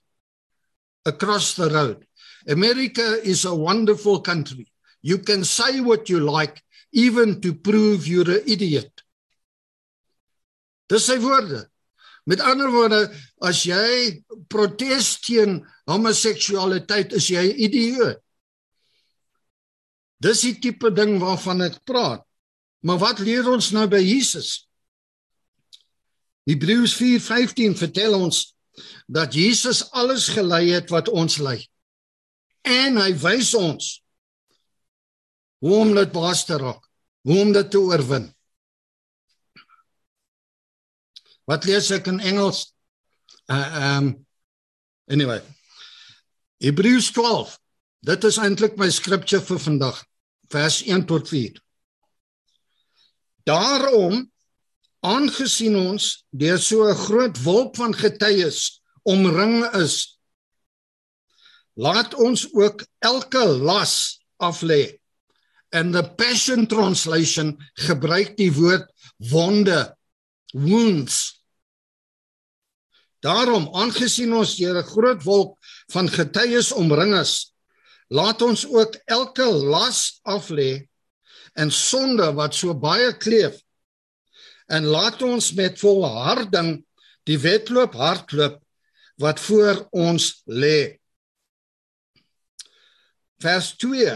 across 1.05 1.53
the 1.55 1.69
road. 1.69 2.05
America 2.47 3.19
is 3.23 3.45
a 3.45 3.53
wonderful 3.53 4.21
country. 4.21 4.71
You 5.01 5.19
can 5.19 5.43
say 5.43 5.79
what 5.81 6.09
you 6.09 6.19
like, 6.19 6.61
even 6.91 7.41
to 7.41 7.53
prove 7.53 8.07
you're 8.07 8.29
an 8.29 8.43
idiot. 8.47 8.91
Dis 10.89 11.05
sy 11.05 11.19
woorde. 11.21 11.67
Met 12.25 12.41
ander 12.41 12.69
woorde, 12.73 13.03
as 13.45 13.61
jy 13.65 14.23
protes 14.49 15.19
teen 15.21 15.61
homoseksualiteit, 15.89 17.13
is 17.13 17.29
jy 17.29 17.45
'n 17.45 17.59
idioot. 17.67 18.17
Dis 20.19 20.41
die 20.41 20.59
tipe 20.59 20.89
ding 20.91 21.19
waarvan 21.21 21.61
ek 21.61 21.85
praat. 21.85 22.25
Maar 22.83 22.97
wat 22.97 23.19
leer 23.19 23.47
ons 23.49 23.71
nou 23.71 23.87
by 23.87 24.01
Jesus? 24.01 24.68
Hebreërs 26.49 26.95
4:15 26.97 27.77
vertel 27.77 28.15
ons 28.17 28.55
dat 29.05 29.33
Jesus 29.33 29.83
alles 29.91 30.27
gelei 30.33 30.71
het 30.71 30.89
wat 30.89 31.09
ons 31.09 31.37
lei. 31.37 31.59
En 32.65 32.97
hy 32.97 33.13
wys 33.21 33.53
ons 33.53 33.99
hoe 35.59 35.75
om 35.83 35.93
dit 35.95 36.11
baas 36.11 36.45
te 36.47 36.57
raak, 36.57 36.81
hoe 37.27 37.39
om 37.43 37.51
dit 37.53 37.71
te 37.71 37.79
oorwin. 37.79 38.29
Wat 41.49 41.65
lees 41.67 41.89
ek 41.91 42.07
in 42.07 42.19
Engels? 42.19 42.69
Uh 43.49 43.97
um 43.97 44.11
anyway. 45.09 45.41
Hebreërs 46.61 47.11
12. 47.11 47.57
Dit 48.05 48.23
is 48.23 48.37
eintlik 48.39 48.77
my 48.79 48.89
scripture 48.93 49.41
vir 49.43 49.59
vandag, 49.59 49.97
vers 50.53 50.81
1 50.85 51.05
tot 51.09 51.27
4. 51.27 51.57
Daarom 53.49 54.23
aangesien 55.05 55.75
ons 55.75 56.25
deur 56.31 56.59
so 56.59 56.87
'n 56.89 56.95
groot 56.95 57.37
wolk 57.43 57.75
van 57.75 57.93
getuies 57.93 58.81
omring 59.03 59.65
is 59.75 60.19
laat 61.75 62.13
ons 62.13 62.47
ook 62.53 62.83
elke 62.99 63.45
las 63.45 64.19
af 64.37 64.61
lê 64.61 64.99
and 65.71 65.93
the 65.93 66.03
Passion 66.03 66.67
Translation 66.67 67.57
gebruik 67.77 68.35
die 68.37 68.51
woord 68.53 68.89
wonde, 69.31 69.95
wounds. 70.53 71.37
Daarom, 73.21 73.67
aangesien 73.75 74.33
ons 74.33 74.55
deur 74.57 74.79
'n 74.79 74.91
groot 74.95 75.23
wolk 75.23 75.57
van 75.91 76.09
getuies 76.09 76.71
omring 76.71 77.13
is, 77.19 77.53
laat 78.09 78.41
ons 78.41 78.65
ook 78.65 78.95
elke 79.05 79.45
las 79.45 80.19
aflê 80.23 80.87
en 81.53 81.71
sonde 81.71 82.33
wat 82.33 82.55
so 82.55 82.73
baie 82.73 83.11
kleef 83.17 83.59
en 84.69 84.85
laat 84.85 85.21
ons 85.25 85.51
met 85.57 85.79
volharding 85.81 86.77
die 87.29 87.37
wedloop 87.41 87.97
hardloop 87.97 88.59
wat 89.19 89.41
voor 89.43 89.83
ons 89.91 90.31
lê. 90.45 90.99
Vers 93.41 93.73
2. 93.81 94.15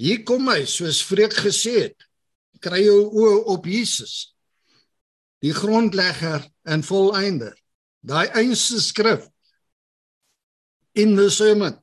Hier 0.00 0.22
kom 0.28 0.48
hy 0.52 0.64
soos 0.68 1.02
Vreek 1.04 1.36
gesê 1.44 1.74
het. 1.88 2.06
Kry 2.62 2.82
jou 2.84 3.08
oë 3.12 3.38
op 3.52 3.66
Jesus. 3.68 4.32
Die 5.44 5.52
grondlegger 5.56 6.44
en 6.64 6.84
volëinder. 6.86 7.54
Daai 8.06 8.28
einste 8.38 8.80
skrif 8.80 9.26
in 10.96 11.16
the 11.18 11.28
sermon 11.30 11.76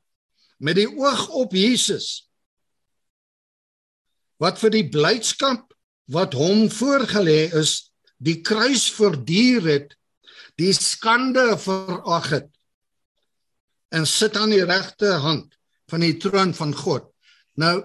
met 0.57 0.79
die 0.79 0.87
oog 0.87 1.27
op 1.35 1.53
Jesus. 1.53 2.29
Wat 4.41 4.57
vir 4.61 4.73
die 4.73 4.87
blydskap 4.89 5.72
wat 6.11 6.33
hom 6.33 6.67
voorgelê 6.71 7.53
is, 7.55 7.91
die 8.17 8.41
kruis 8.41 8.89
verduur 8.91 9.67
het, 9.67 9.95
die 10.59 10.73
skande 10.73 11.53
verag 11.57 12.29
het 12.29 12.49
en 13.93 14.07
sit 14.09 14.37
aan 14.37 14.53
die 14.53 14.65
regte 14.65 15.19
hand 15.21 15.53
van 15.91 16.01
die 16.01 16.15
troon 16.17 16.53
van 16.57 16.73
God. 16.73 17.05
Nou 17.61 17.83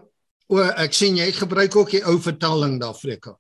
o 0.49 0.65
ek 0.65 0.97
sien 0.97 1.19
jy 1.21 1.29
gebruik 1.37 1.77
ook 1.77 1.93
die 1.93 2.05
ou 2.09 2.17
vertaling 2.25 2.79
daar 2.81 2.97
Freka. 2.97 3.35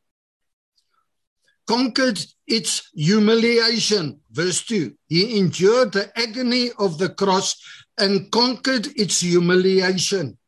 Conquered 1.68 2.20
its 2.48 2.88
humiliation 2.96 4.18
verse 4.32 4.64
2. 4.68 4.92
He 5.08 5.38
endured 5.38 5.92
the 5.92 6.08
agony 6.16 6.70
of 6.76 6.98
the 6.98 7.08
cross 7.12 7.56
and 7.96 8.30
conquered 8.30 8.88
its 8.96 9.20
humiliation. 9.20 10.38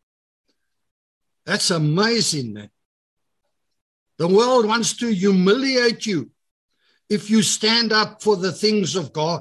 That's 1.44 1.70
amazing. 1.70 2.52
Man. 2.54 2.70
The 4.20 4.28
world 4.28 4.66
wants 4.66 4.92
to 5.00 5.08
humiliate 5.08 6.04
you 6.04 6.30
if 7.08 7.30
you 7.30 7.42
stand 7.42 7.90
up 7.90 8.22
for 8.22 8.36
the 8.36 8.52
things 8.52 8.94
of 8.94 9.14
God. 9.14 9.40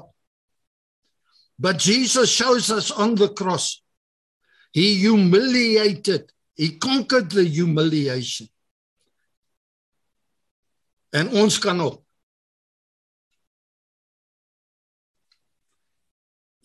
But 1.58 1.76
Jesus 1.76 2.30
shows 2.30 2.70
us 2.70 2.90
on 2.90 3.14
the 3.14 3.28
cross 3.28 3.82
He 4.72 4.94
humiliated. 4.94 6.32
He 6.54 6.78
conquered 6.78 7.30
the 7.30 7.44
humiliation. 7.44 8.48
En 11.12 11.28
ons 11.28 11.58
kan 11.58 11.80
ook. 11.80 12.00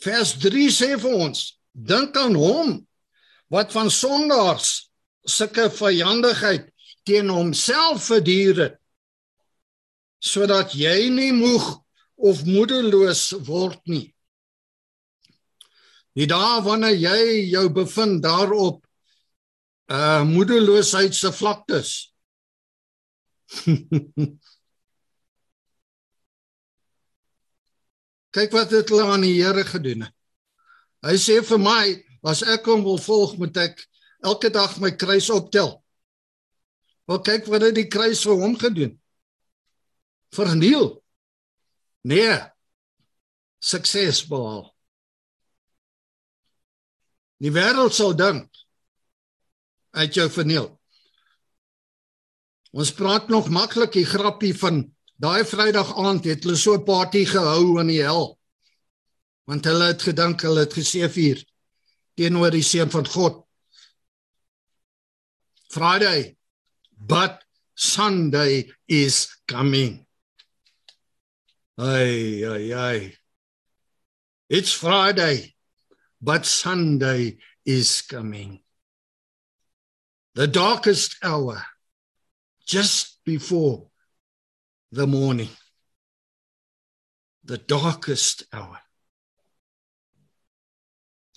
Vers 0.06 0.36
3 0.38 0.70
sê 0.70 0.94
vir 1.02 1.18
ons: 1.18 1.42
Dink 1.74 2.16
aan 2.16 2.38
hom 2.40 2.78
wat 3.52 3.74
van 3.76 3.90
sondaars 3.92 4.86
sulke 5.26 5.68
vyandigheid 5.74 6.70
teen 7.06 7.30
homself 7.30 8.08
verduur 8.10 8.62
het 8.64 8.82
sodat 10.26 10.74
jy 10.74 11.10
nie 11.14 11.32
moeg 11.36 11.66
of 12.16 12.42
moedeloos 12.48 13.32
word 13.46 13.82
nie. 13.86 14.16
Die 16.16 16.26
dae 16.32 16.64
wanneer 16.66 16.96
jy 16.96 17.52
jou 17.52 17.70
bevind 17.76 18.24
daarop 18.24 18.82
uh 19.92 20.24
moedeloosheid 20.26 21.14
se 21.14 21.30
vlaktes. 21.36 22.14
Kyk 28.36 28.52
wat 28.56 28.72
het 28.74 28.90
hulle 28.90 29.06
aan 29.14 29.22
die 29.28 29.38
Here 29.38 29.64
gedoen. 29.68 30.08
Hy 31.06 31.16
sê 31.22 31.38
vir 31.46 31.60
my, 31.62 32.04
as 32.26 32.42
ek 32.56 32.66
hom 32.72 32.82
wil 32.88 32.98
volg, 32.98 33.38
moet 33.38 33.58
ek 33.62 33.86
elke 34.26 34.50
dag 34.50 34.80
my 34.82 34.92
kruis 34.98 35.30
optel. 35.30 35.85
Wel 37.06 37.22
kyk 37.22 37.50
wat 37.52 37.62
het 37.68 37.76
die 37.78 37.88
kruis 37.88 38.24
vir 38.26 38.40
hom 38.42 38.56
gedoen? 38.58 38.96
Verniel. 40.34 40.88
Nee. 42.02 42.38
Sukses 43.62 44.24
behaal. 44.30 44.72
Die 47.42 47.52
wêreld 47.54 47.94
sal 47.94 48.16
dink 48.18 48.50
uit 49.96 50.16
jou 50.18 50.28
verniel. 50.32 50.70
Ons 52.76 52.92
praat 52.96 53.30
nog 53.32 53.52
maklik 53.54 53.94
die 53.96 54.08
grappie 54.08 54.54
van 54.58 54.82
daai 55.22 55.46
Vrydag 55.48 55.94
aand 55.96 56.26
het 56.28 56.44
hulle 56.44 56.58
so 56.60 56.76
'n 56.76 56.84
party 56.84 57.24
gehou 57.26 57.80
in 57.80 57.88
die 57.88 58.02
hel. 58.02 58.38
Want 59.48 59.66
hulle 59.66 59.88
het 59.94 60.02
gedink 60.02 60.42
hulle 60.42 60.66
het 60.66 60.74
geseëvier 60.74 61.46
teenoor 62.16 62.52
die 62.52 62.64
seun 62.64 62.90
van 62.90 63.08
God. 63.08 63.46
Friday 65.72 66.35
but 67.00 67.44
Sunday 67.76 68.72
is 68.88 69.36
coming. 69.48 70.06
Ay 71.78 72.44
ay 72.46 72.74
ay. 72.74 73.14
It's 74.50 74.72
Friday 74.72 75.56
but 76.22 76.46
Sunday 76.46 77.38
is 77.66 78.02
coming. 78.02 78.60
The 80.34 80.48
darkest 80.48 81.18
hour, 81.24 81.64
just 82.66 83.24
before 83.24 83.88
the 84.92 85.08
morning. 85.08 85.50
The 87.44 87.58
darkest 87.58 88.44
hour. 88.52 88.80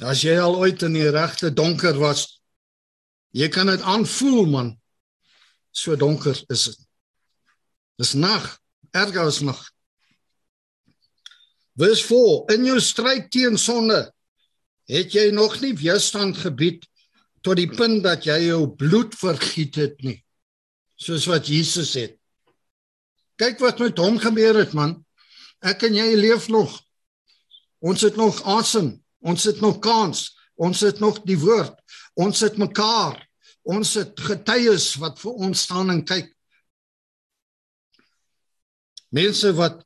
As 0.01 0.23
jy 0.23 0.39
al 0.39 0.57
ooit 0.57 0.83
in 0.87 0.95
die 0.95 1.11
regte 1.11 1.51
donker 1.53 1.99
was, 1.99 2.41
jy 3.35 3.49
kan 3.53 3.69
dit 3.69 3.83
aanvoel 3.83 4.47
man. 4.47 4.77
So 5.71 5.97
donker 5.97 6.37
is 6.49 6.65
dit. 6.71 6.79
Dis 7.99 8.15
nag, 8.15 8.47
erger 8.95 9.27
as 9.27 9.41
nag. 9.43 9.59
Vers 11.79 12.03
4: 12.07 12.55
In 12.55 12.65
jou 12.67 12.79
stryd 12.83 13.31
teen 13.31 13.59
sonde 13.59 14.13
het 14.89 15.13
jy 15.13 15.29
nog 15.35 15.59
nie 15.61 15.75
weerstand 15.79 16.39
gebied 16.41 16.87
tot 17.43 17.59
die 17.59 17.69
punt 17.71 18.03
dat 18.07 18.27
jy 18.27 18.49
jou 18.49 18.65
bloed 18.79 19.15
vergiet 19.19 19.79
het 19.79 20.01
nie 20.03 20.19
soos 20.99 21.29
wat 21.31 21.47
Jesus 21.47 21.95
het. 21.95 22.17
Kyk 23.39 23.61
wat 23.63 23.79
met 23.79 24.01
hom 24.03 24.19
gebeur 24.19 24.57
het 24.59 24.75
man. 24.75 24.97
Ek 25.63 25.85
en 25.87 25.95
jy 25.95 26.09
leef 26.19 26.49
nog. 26.51 26.73
Ons 27.79 28.03
het 28.03 28.19
nog 28.19 28.41
asem. 28.43 28.97
Ons 29.23 29.47
het 29.47 29.63
nog 29.63 29.79
kans. 29.83 30.33
Ons 30.59 30.83
het 30.83 30.99
nog 30.99 31.23
die 31.23 31.39
woord. 31.39 31.77
Ons 32.19 32.43
het 32.43 32.59
mekaar 32.59 33.28
ons 33.69 33.95
het 34.01 34.21
getuies 34.21 34.95
wat 35.03 35.21
vir 35.21 35.45
ons 35.49 35.67
staan 35.69 35.93
en 35.93 36.05
kyk 36.09 36.33
mense 39.15 39.53
wat 39.57 39.85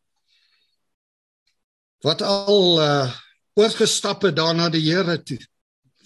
wat 2.02 2.22
al 2.26 2.80
uh, 2.82 3.10
oorgestap 3.58 4.24
het 4.26 4.36
daarna 4.36 4.68
die 4.72 4.82
Here 4.82 5.18
toe 5.22 5.38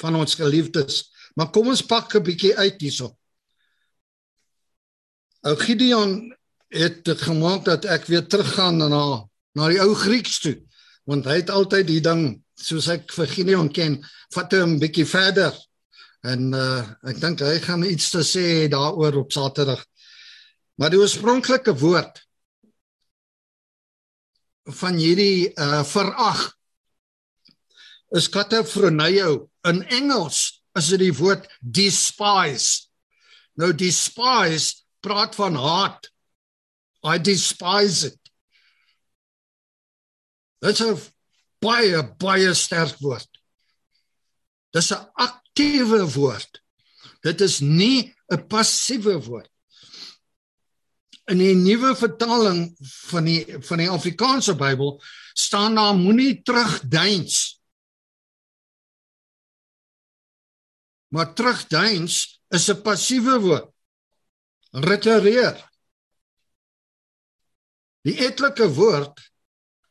van 0.00 0.16
ons 0.16 0.34
geliefdes. 0.36 1.06
Maar 1.36 1.50
kom 1.52 1.68
ons 1.72 1.84
pak 1.84 2.14
'n 2.14 2.22
bietjie 2.22 2.56
uit 2.56 2.80
hierso. 2.80 3.16
Ou 5.40 5.56
Gideon 5.56 6.34
het 6.68 7.08
gemaak 7.08 7.64
dat 7.64 7.84
ek 7.84 8.04
weer 8.06 8.26
teruggaan 8.26 8.76
na 8.76 8.88
na 9.54 9.68
die 9.68 9.80
ou 9.80 9.94
Grieks 9.94 10.40
toe, 10.40 10.60
want 11.04 11.24
hy 11.24 11.40
het 11.40 11.50
altyd 11.50 11.86
die 11.86 12.00
ding 12.00 12.44
soos 12.54 12.88
ek 12.88 13.12
vir 13.12 13.26
Gideon 13.26 13.72
ken, 13.72 14.04
vat 14.34 14.52
hom 14.52 14.76
'n 14.76 14.78
bietjie 14.78 15.06
verder. 15.06 15.54
En 16.26 16.50
uh 16.56 16.82
ek 17.10 17.20
dink 17.22 17.42
hy 17.44 17.58
gaan 17.62 17.84
iets 17.86 18.10
te 18.14 18.22
sê 18.26 18.66
daaroor 18.72 19.20
op 19.22 19.34
Saterdag. 19.34 19.82
Maar 20.76 20.92
die 20.92 21.00
oorspronklike 21.00 21.76
woord 21.78 22.22
van 24.80 24.98
hierdie 24.98 25.52
uh 25.54 25.84
verag 25.86 26.48
is 28.16 28.30
katafroneio 28.32 29.46
in 29.70 29.82
Engels 29.94 30.62
is 30.78 30.90
dit 30.92 31.06
die 31.06 31.14
woord 31.16 31.46
despise. 31.60 32.86
Nou 33.56 33.72
despise 33.72 34.82
praat 35.04 35.38
van 35.38 35.56
haat. 35.56 36.10
I 37.06 37.18
despise 37.22 38.10
it. 38.10 38.20
Dit's 40.60 40.82
'n 40.82 40.98
baie 41.62 42.02
baie 42.18 42.54
sterk 42.54 42.98
woord. 43.00 43.36
Dis 44.76 44.92
'n 44.92 45.02
aktiewe 45.26 46.04
woord. 46.14 46.62
Dit 47.24 47.40
is 47.40 47.60
nie 47.60 48.14
'n 48.32 48.46
passiewe 48.46 49.16
woord. 49.24 49.50
In 51.26 51.38
die 51.38 51.54
nuwe 51.54 51.96
vertaling 51.96 52.76
van 53.10 53.24
die 53.24 53.42
van 53.60 53.78
die 53.78 53.90
Afrikaanse 53.90 54.54
Bybel 54.54 55.00
staan 55.34 55.74
daar 55.74 55.94
moenie 55.94 56.42
terugdeins 56.42 57.56
Maar 61.16 61.32
terugduins 61.32 62.42
is 62.48 62.68
'n 62.68 62.82
passiewe 62.82 63.40
woord. 63.40 63.70
Retireer. 64.70 65.56
Die 68.00 68.18
etlike 68.26 68.68
woord 68.74 69.32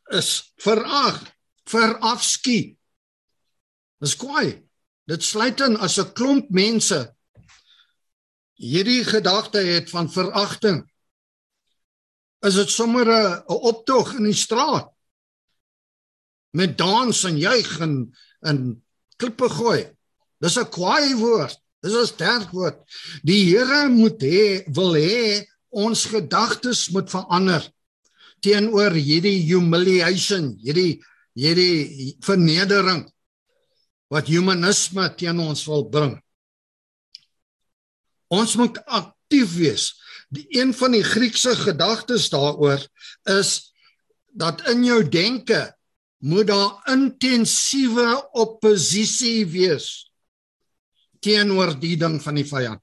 is 0.04 0.54
verag, 0.56 1.18
verafskie. 1.64 2.78
Dis 4.00 4.16
kwaai. 4.16 4.68
Dit 5.06 5.24
sluit 5.24 5.60
in 5.62 5.78
as 5.78 6.00
'n 6.02 6.14
klomp 6.14 6.50
mense 6.50 7.16
hierdie 8.58 9.04
gedagte 9.04 9.60
het 9.60 9.90
van 9.90 10.10
veragting. 10.10 10.82
Is 12.42 12.56
dit 12.56 12.70
sommer 12.70 13.06
'n 13.08 13.44
optog 13.48 14.16
in 14.16 14.24
die 14.24 14.34
straat 14.34 14.90
met 16.56 16.78
dans 16.78 17.24
en 17.24 17.38
juig 17.38 17.80
en 17.80 18.16
en 18.42 18.84
klippe 19.18 19.50
gooi. 19.50 19.92
Dis 20.40 20.58
'n 20.58 20.70
kwaai 20.70 21.16
woord. 21.16 21.58
Dis 21.82 21.94
'n 21.94 22.06
sterk 22.06 22.50
woord. 22.52 22.78
Die 23.24 23.44
Here 23.50 23.90
moet 23.90 24.22
hê 24.22 24.64
wil 24.68 24.94
hê 24.96 25.46
ons 25.70 26.06
gedagtes 26.06 26.90
moet 26.90 27.10
verander 27.10 27.72
teenoor 28.40 28.92
hierdie 28.92 29.42
humiliation, 29.50 30.58
hierdie 30.62 31.04
hierdie 31.34 32.16
vernedering 32.24 33.15
wat 34.14 34.30
humanisme 34.30 35.08
teen 35.18 35.40
ons 35.42 35.66
wil 35.70 35.88
bring. 35.90 36.16
Ons 38.34 38.56
moet 38.60 38.78
aktief 38.86 39.56
wees. 39.58 39.92
Die 40.34 40.46
een 40.58 40.74
van 40.74 40.96
die 40.96 41.04
Griekse 41.06 41.56
gedagtes 41.58 42.30
daaroor 42.34 42.82
is 43.30 43.72
dat 44.36 44.66
in 44.70 44.84
jou 44.86 45.02
denke 45.10 45.70
moet 46.26 46.50
daar 46.50 46.82
intensiewe 46.92 48.08
oppositie 48.34 49.46
wees 49.48 50.10
teenoor 51.26 51.74
die 51.80 51.96
ding 51.98 52.20
van 52.22 52.38
die 52.38 52.46
vyand. 52.46 52.82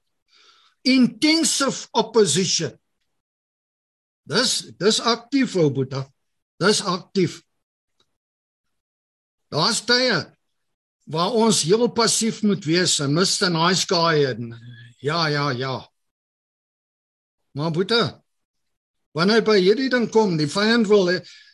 Intensive 0.83 1.87
opposition. 1.95 2.73
Dis 4.27 4.73
dis 4.79 4.99
aktief 4.99 5.55
ou 5.59 5.69
Boeta. 5.71 6.03
Dis 6.59 6.81
aktief. 6.87 7.41
Daar's 9.51 9.83
tye 9.87 10.32
waar 11.03 11.35
ons 11.35 11.63
heel 11.67 11.87
passief 11.91 12.41
moet 12.43 12.63
wees 12.65 12.99
en 13.03 13.13
Mr 13.13 13.51
Nice 13.51 13.87
Guy 13.89 14.25
en 14.31 14.53
ja 15.03 15.27
ja 15.27 15.49
ja. 15.51 15.75
Maar 17.53 17.71
Boeta, 17.71 18.23
wanneer 19.13 19.43
by 19.45 19.59
hierdie 19.59 19.89
ding 19.91 20.07
kom, 20.11 20.37
die 20.37 20.49
vyand 20.49 20.87
wil 20.89 21.11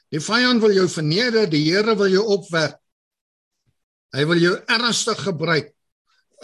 die 0.09 0.21
vyand 0.23 0.62
wil 0.63 0.73
jou 0.73 0.88
verneder, 0.89 1.49
die 1.49 1.65
Here 1.67 1.95
wil 1.97 2.09
jou 2.09 2.23
opwerk. 2.38 2.79
Hy 4.15 4.23
wil 4.25 4.39
jou 4.41 4.55
ernstig 4.65 5.19
gebruik 5.21 5.73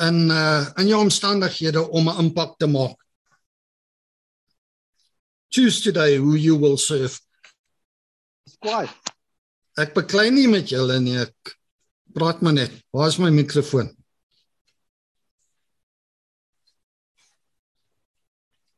in 0.05 0.29
uh 0.29 0.65
in 0.81 0.91
jou 0.91 0.99
omstandighede 1.01 1.81
om 1.89 2.09
'n 2.09 2.19
impak 2.25 2.57
te 2.59 2.67
maak. 2.67 2.97
Choose 5.49 5.81
today 5.81 6.17
who 6.17 6.35
you 6.35 6.57
will 6.59 6.77
serve. 6.77 7.19
Kwaai. 8.59 8.89
Ek 9.77 9.93
beklei 9.93 10.29
nie 10.31 10.47
met 10.47 10.69
julle 10.69 10.99
nie, 10.99 11.17
ek 11.17 11.55
Praat 12.15 12.41
maar 12.41 12.56
net. 12.56 12.71
Waar 12.95 13.12
is 13.12 13.19
my 13.19 13.30
mikrofoon? 13.30 13.89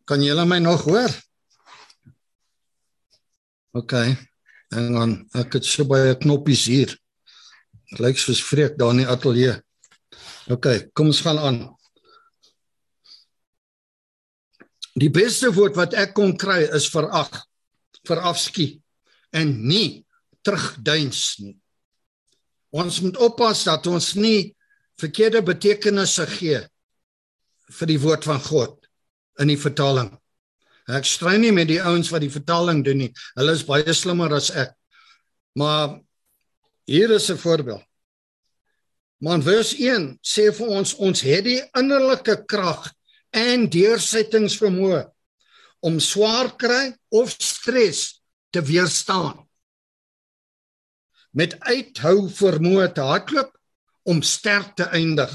Kan 0.10 0.24
julle 0.26 0.46
my 0.46 0.58
nog 0.64 0.88
hoor? 0.88 1.14
OK. 3.78 3.94
En 4.74 4.90
dan 4.94 5.14
ek 5.38 5.60
het 5.60 5.68
so 5.70 5.86
baie 5.86 6.16
knoppies 6.18 6.66
hier. 6.66 6.96
Dit 7.92 8.02
lyk 8.04 8.18
soos 8.20 8.42
vreek 8.44 8.80
daar 8.80 8.96
in 8.96 9.04
die 9.04 9.12
ateljee. 9.12 9.54
OK, 10.52 10.68
kom 10.98 11.12
ons 11.12 11.22
gaan 11.22 11.38
aan. 11.38 11.60
Die 14.98 15.12
beste 15.14 15.52
woord 15.54 15.78
wat 15.78 15.94
ek 15.94 16.16
kon 16.18 16.34
kry 16.40 16.64
is 16.74 16.90
verag, 16.90 17.30
verafskie 18.08 18.80
en 19.36 19.54
nie 19.70 20.02
terugduins 20.42 21.22
nie. 21.44 21.58
Ons 22.78 23.02
moet 23.02 23.18
oppas 23.26 23.64
dat 23.66 23.88
ons 23.90 24.14
nie 24.20 24.54
verkeerde 25.02 25.42
betekenisse 25.46 26.26
gee 26.38 26.62
vir 27.80 27.90
die 27.90 28.00
woord 28.02 28.28
van 28.28 28.42
God 28.44 28.76
in 29.42 29.52
die 29.52 29.60
vertaling. 29.60 30.12
Ek 30.88 31.08
stry 31.08 31.36
nie 31.42 31.52
met 31.52 31.68
die 31.72 31.82
ouens 31.84 32.12
wat 32.14 32.24
die 32.24 32.32
vertaling 32.32 32.84
doen 32.86 33.02
nie. 33.04 33.12
Hulle 33.36 33.56
is 33.58 33.66
baie 33.68 33.94
slimmer 33.98 34.34
as 34.38 34.52
ek. 34.54 34.72
Maar 35.58 36.00
hier 36.88 37.12
is 37.12 37.30
'n 37.30 37.38
voorbeeld. 37.38 37.84
Man 39.20 39.42
vers 39.42 39.74
1 39.74 40.20
sê 40.22 40.54
vir 40.54 40.68
ons 40.68 40.94
ons 40.94 41.22
het 41.22 41.44
die 41.44 41.62
innerlike 41.76 42.46
krag 42.46 42.94
en 43.34 43.68
deursettingsvermoë 43.70 45.10
om 45.82 46.00
swaar 46.00 46.56
kry 46.58 46.94
of 47.10 47.34
stres 47.42 48.22
te 48.52 48.62
weerstaan 48.62 49.47
met 51.38 51.54
uithou 51.70 52.28
vermoë 52.34 52.90
te 52.98 53.06
hardloop 53.06 53.54
om 54.10 54.24
sterk 54.26 54.74
te 54.80 54.88
eindig. 54.96 55.30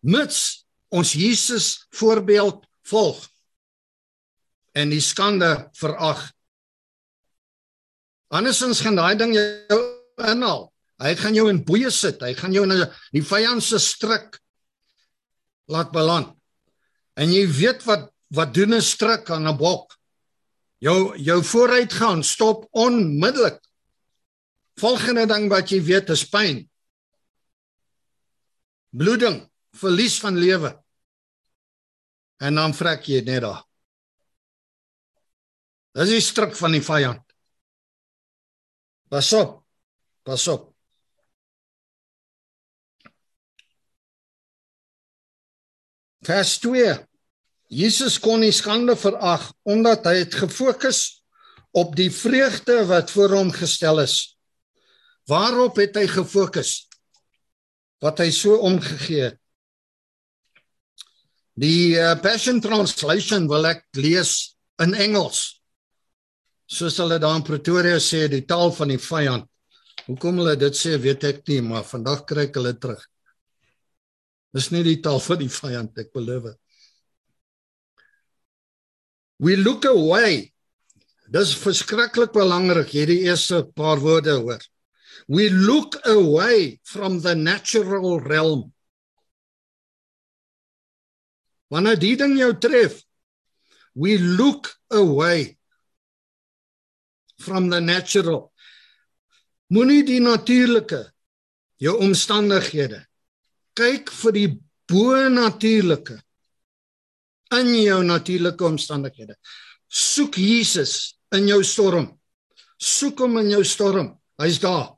Mits 0.00 0.64
ons 0.92 1.12
Jesus 1.12 1.86
voorbeeld 1.94 2.64
volg 2.88 3.20
en 4.72 4.92
die 4.92 5.02
skande 5.04 5.50
verag. 5.76 6.24
Andersins 8.32 8.80
gaan 8.80 8.96
daai 8.96 9.16
ding 9.20 9.34
jou 9.36 9.80
inhaal. 10.24 10.70
Hy 11.02 11.12
gaan 11.18 11.36
jou 11.36 11.48
in 11.50 11.60
boeye 11.66 11.90
sit. 11.92 12.22
Hy 12.22 12.32
gaan 12.38 12.54
jou 12.54 12.62
in 12.64 12.86
die 13.12 13.24
vyand 13.26 13.64
se 13.64 13.80
stryk 13.82 14.38
laat 15.72 15.92
beland. 15.92 16.32
En 17.18 17.32
jy 17.32 17.44
weet 17.50 17.84
wat 17.88 18.08
wat 18.32 18.54
doen 18.54 18.72
'n 18.74 18.80
stryk 18.80 19.28
aan 19.30 19.46
'n 19.48 19.56
bok? 19.56 19.92
Jou 20.80 21.12
jou 21.18 21.42
vooruitgaan 21.44 22.22
stop 22.24 22.64
onmiddellik. 22.72 23.60
Volgende 24.80 25.26
ding 25.28 25.48
wat 25.52 25.70
jy 25.70 25.80
weet 25.84 26.12
is 26.14 26.24
pyn. 26.28 26.62
Bloeding, 28.92 29.42
verlies 29.76 30.18
van 30.20 30.36
lewe. 30.36 30.72
En 32.42 32.58
dan 32.58 32.74
vrek 32.74 33.06
jy 33.08 33.20
net 33.24 33.44
daar. 33.44 33.62
Dis 35.92 36.08
die 36.08 36.24
stryk 36.24 36.56
van 36.56 36.72
die 36.72 36.82
vyand. 36.84 37.24
Pas 39.12 39.32
op. 39.36 39.58
Pas 40.24 40.46
op. 40.48 40.70
Vers 46.22 46.58
2. 46.62 46.94
Jesus 47.72 48.18
kon 48.20 48.40
nie 48.44 48.52
skande 48.54 48.94
verag 48.96 49.48
omdat 49.68 50.06
hy 50.08 50.18
het 50.22 50.36
gefokus 50.36 51.22
op 51.72 51.96
die 51.96 52.10
vreugde 52.12 52.84
wat 52.88 53.10
voor 53.10 53.36
hom 53.36 53.52
gestel 53.52 54.00
is. 54.04 54.31
Waarop 55.30 55.78
het 55.78 55.96
hy 56.00 56.06
gefokus? 56.10 56.88
Wat 58.02 58.18
hy 58.22 58.30
so 58.34 58.58
omgegee 58.66 59.28
het. 59.28 59.38
Die 61.52 61.94
uh, 62.00 62.14
Passion 62.22 62.62
Translation 62.64 63.46
wil 63.50 63.68
ek 63.68 63.84
lees 64.00 64.56
in 64.82 64.96
Engels. 64.96 65.60
Soos 66.66 66.96
hulle 66.98 67.20
daar 67.22 67.36
in 67.38 67.46
Pretoria 67.46 68.00
sê, 68.00 68.24
die 68.32 68.46
taal 68.48 68.72
van 68.74 68.94
die 68.94 69.00
vyand. 69.00 69.46
Hoekom 70.08 70.40
hulle 70.40 70.56
dit 70.58 70.74
sê, 70.74 70.96
weet 70.98 71.28
ek 71.28 71.42
nie, 71.52 71.60
maar 71.62 71.84
vandag 71.86 72.24
kry 72.26 72.48
ek 72.48 72.56
hulle 72.58 72.72
terug. 72.80 73.04
Dis 74.56 74.72
nie 74.72 74.82
die 74.84 74.98
taal 75.04 75.20
van 75.22 75.38
die 75.44 75.52
vyand, 75.52 76.00
ek 76.00 76.10
beloof. 76.16 76.50
We 79.44 79.54
look 79.60 79.84
away. 79.86 80.48
Dis 81.32 81.54
verskriklik 81.60 82.32
belangrik 82.34 82.90
hierdie 82.96 83.22
eerste 83.28 83.62
paar 83.76 84.00
woorde 84.02 84.40
hoor 84.40 84.71
we 85.32 85.48
look 85.48 85.96
away 86.04 86.78
from 86.84 87.20
the 87.24 87.34
natural 87.34 88.20
realm. 88.20 88.68
Wanneer 91.72 91.96
die 91.96 92.16
ding 92.20 92.36
jou 92.36 92.52
tref, 92.60 92.98
we 93.96 94.18
look 94.18 94.68
away 94.92 95.56
from 97.40 97.70
the 97.72 97.80
natural. 97.80 98.52
Moenie 99.72 100.04
die 100.04 100.20
natuurlike 100.20 101.00
jou 101.80 101.96
omstandighede 102.04 103.00
kyk 103.72 104.12
vir 104.12 104.36
die 104.36 104.48
bo-natuurlike 104.92 106.20
in 107.56 107.76
jou 107.80 108.02
natuurlike 108.04 108.68
omstandighede. 108.68 109.40
Soek 109.88 110.36
Jesus 110.36 111.14
in 111.32 111.48
jou 111.48 111.64
storm. 111.64 112.10
Soek 112.76 113.24
hom 113.24 113.40
in 113.40 113.56
jou 113.56 113.64
storm. 113.64 114.18
Hy's 114.36 114.60
daar. 114.60 114.92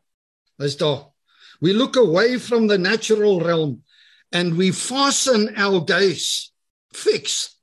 Is 0.59 0.77
daar. 0.77 1.13
We 1.61 1.73
look 1.73 1.97
away 1.97 2.39
from 2.39 2.69
the 2.69 2.79
natural 2.79 3.41
realm 3.41 3.83
and 4.33 4.57
we 4.57 4.73
fasten 4.73 5.55
our 5.57 5.81
gaze 5.85 6.53
fixed 6.93 7.59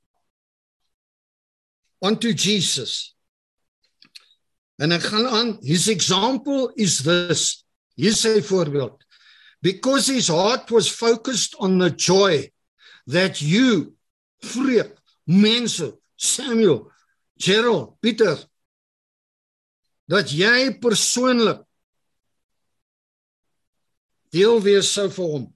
onto 2.00 2.32
Jesus. 2.32 3.14
En 4.76 4.92
ek 4.92 5.02
gaan 5.02 5.26
aan, 5.26 5.56
his 5.60 5.86
example 5.88 6.72
is 6.74 7.02
this. 7.06 7.64
Hier 7.94 8.16
sê 8.16 8.42
voorbeeld. 8.42 9.02
because 9.62 10.08
his 10.08 10.28
heart 10.28 10.70
was 10.70 10.88
focused 10.88 11.54
on 11.58 11.78
the 11.78 11.90
joy 11.90 12.50
that 13.06 13.40
you 13.40 13.94
Freek, 14.42 14.90
mense, 15.24 15.80
Samuel, 16.16 16.90
Gerald, 17.38 17.94
Pieter 18.02 18.42
dat 20.10 20.32
jy 20.34 20.74
persoonlik 20.82 21.62
deel 24.32 24.60
wees 24.64 24.90
sou 24.90 25.08
vir 25.12 25.32
hom. 25.34 25.46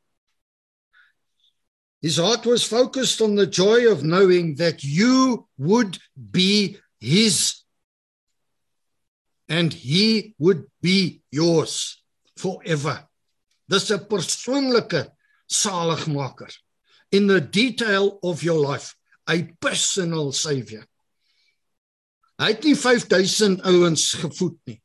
His 2.02 2.18
heart 2.18 2.46
was 2.46 2.62
focused 2.62 3.20
on 3.20 3.34
the 3.34 3.46
joy 3.46 3.90
of 3.90 4.04
knowing 4.04 4.54
that 4.56 4.84
you 4.84 5.48
would 5.58 5.98
be 6.30 6.78
his 7.00 7.62
and 9.48 9.72
he 9.72 10.34
would 10.38 10.66
be 10.82 11.22
yours 11.30 12.02
forever. 12.36 13.08
Dis 13.68 13.90
'n 13.90 14.06
persoonlike 14.06 15.10
saligmaker 15.48 16.52
in 17.10 17.26
the 17.26 17.40
detail 17.40 18.18
of 18.22 18.42
your 18.42 18.60
life, 18.60 18.94
a 19.28 19.42
personal 19.60 20.32
savior. 20.32 20.84
Hy 22.38 22.52
het 22.52 22.64
nie 22.64 22.76
5000 22.76 23.62
ouens 23.64 24.12
gevoed 24.20 24.58
nie. 24.66 24.82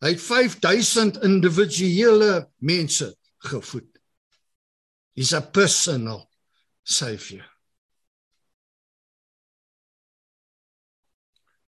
Hy 0.00 0.14
het 0.14 0.22
5000 0.24 1.20
individuele 1.22 2.48
mense 2.56 3.10
gevoed. 3.44 3.88
He's 5.12 5.32
a 5.36 5.40
personal 5.40 6.30
savior. 6.82 7.44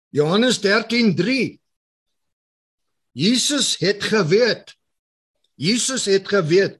Johannes 0.09 0.59
13:3 0.59 1.59
Jesus 3.11 3.77
het 3.77 4.03
geweet. 4.03 4.75
Jesus 5.55 6.05
het 6.05 6.27
geweet. 6.27 6.79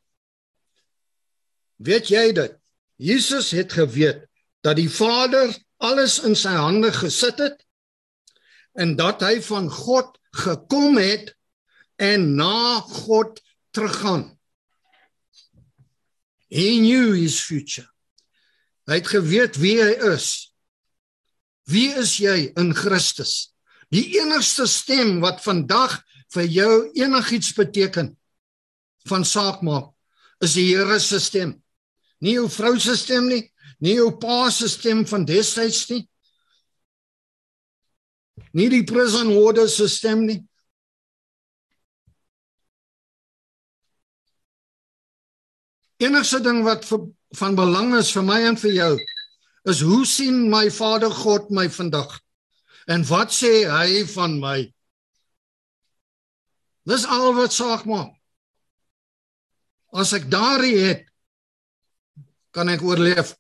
Weet 1.76 2.08
jy 2.08 2.32
dit? 2.32 2.56
Jesus 2.96 3.52
het 3.52 3.74
geweet 3.74 4.28
dat 4.62 4.76
die 4.76 4.90
Vader 4.90 5.52
alles 5.82 6.20
in 6.24 6.36
sy 6.36 6.54
hande 6.56 6.92
gesit 6.94 7.40
het 7.42 7.66
en 8.78 8.96
dat 8.96 9.24
hy 9.26 9.42
van 9.42 9.68
God 9.72 10.20
gekom 10.32 10.98
het 11.02 11.34
en 12.02 12.36
na 12.36 12.82
God 12.82 13.42
teruggaan. 13.72 14.26
He 16.50 16.80
knew 16.80 17.14
his 17.14 17.40
future. 17.40 17.88
Hy 18.90 18.98
het 19.00 19.08
geweet 19.08 19.60
wie 19.62 19.78
hy 19.80 19.94
is. 20.12 20.50
Wie 21.70 21.92
is 21.96 22.18
jy 22.20 22.50
in 22.58 22.74
Christus? 22.76 23.54
Die 23.94 24.18
enigste 24.18 24.66
stem 24.68 25.20
wat 25.22 25.44
vandag 25.46 26.00
vir 26.34 26.48
jou 26.50 26.76
enigiets 26.98 27.54
beteken 27.56 28.16
van 29.08 29.26
saak 29.28 29.62
maak 29.62 29.92
is 30.42 30.56
die 30.58 30.72
Here 30.74 30.98
se 31.00 31.20
stem. 31.22 31.54
Nie 32.22 32.40
jou 32.40 32.48
vrou 32.50 32.80
se 32.82 32.96
stem 32.98 33.28
nie, 33.30 33.44
nie 33.82 33.96
jou 34.00 34.10
pa 34.18 34.50
se 34.50 34.70
stem 34.70 35.04
van 35.06 35.26
destyds 35.26 35.86
nie. 35.92 36.08
Nie 38.58 38.70
die 38.74 38.84
prison 38.88 39.30
warder 39.36 39.70
se 39.70 39.88
stem 39.90 40.26
nie. 40.26 40.42
Enigste 46.02 46.42
ding 46.42 46.64
wat 46.66 46.86
vir, 46.90 47.06
van 47.38 47.56
belang 47.56 47.94
is 48.00 48.12
vir 48.16 48.26
my 48.26 48.40
en 48.50 48.58
vir 48.60 48.74
jou 48.74 48.94
is 49.70 49.84
hoe 49.86 50.06
sien 50.10 50.48
my 50.50 50.72
Vader 50.74 51.12
God 51.14 51.52
my 51.54 51.68
vandag? 51.70 52.16
En 52.90 53.04
wat 53.06 53.30
sê 53.30 53.68
hy 53.70 54.02
van 54.10 54.40
my? 54.42 54.58
Dis 56.90 57.06
al 57.06 57.30
wat 57.38 57.54
saak 57.54 57.86
maak. 57.86 58.16
As 59.94 60.16
ek 60.18 60.26
daardie 60.32 60.80
het, 60.82 61.06
kan 62.56 62.72
ek 62.74 62.82
oorleef. 62.82 63.36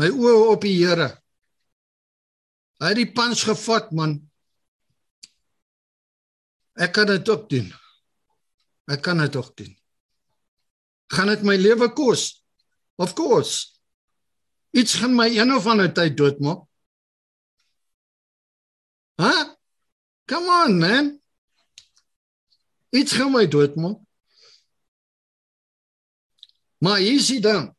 My 0.00 0.08
oë 0.08 0.52
op 0.54 0.64
die 0.64 0.76
Here. 0.78 1.10
Hy 2.80 2.92
het 2.92 3.00
die 3.00 3.12
pans 3.12 3.44
gevat, 3.48 3.92
man. 3.96 4.18
Ek 6.76 6.92
kan 6.96 7.08
dit 7.08 7.28
ook 7.28 7.48
doen. 7.52 7.68
Ek 8.92 9.04
kan 9.04 9.20
dit 9.20 9.36
ook 9.36 9.52
doen. 9.56 9.75
Gaan 11.14 11.30
dit 11.30 11.42
my 11.42 11.56
lewe 11.56 11.88
kos? 11.92 12.44
Of 12.96 13.12
course. 13.14 13.76
Iets 14.70 14.94
gaan 15.00 15.14
my 15.14 15.28
een 15.38 15.52
of 15.54 15.66
ander 15.66 15.92
tyd 15.92 16.16
doodmaak. 16.16 16.64
Hæ? 19.20 19.28
Huh? 19.28 19.44
Come 20.26 20.50
on, 20.50 20.78
man. 20.78 21.12
Iets 22.90 23.12
gaan 23.12 23.32
my 23.32 23.46
doodmaak. 23.48 24.00
Maar 26.78 26.98
hier 26.98 27.14
is 27.14 27.26
dit 27.26 27.42
dan. 27.42 27.70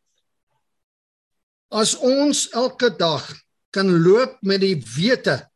As 1.68 1.96
ons 1.96 2.48
elke 2.50 2.96
dag 2.96 3.28
kan 3.70 3.92
loop 4.02 4.38
met 4.42 4.64
die 4.64 4.78
wete 4.96 5.52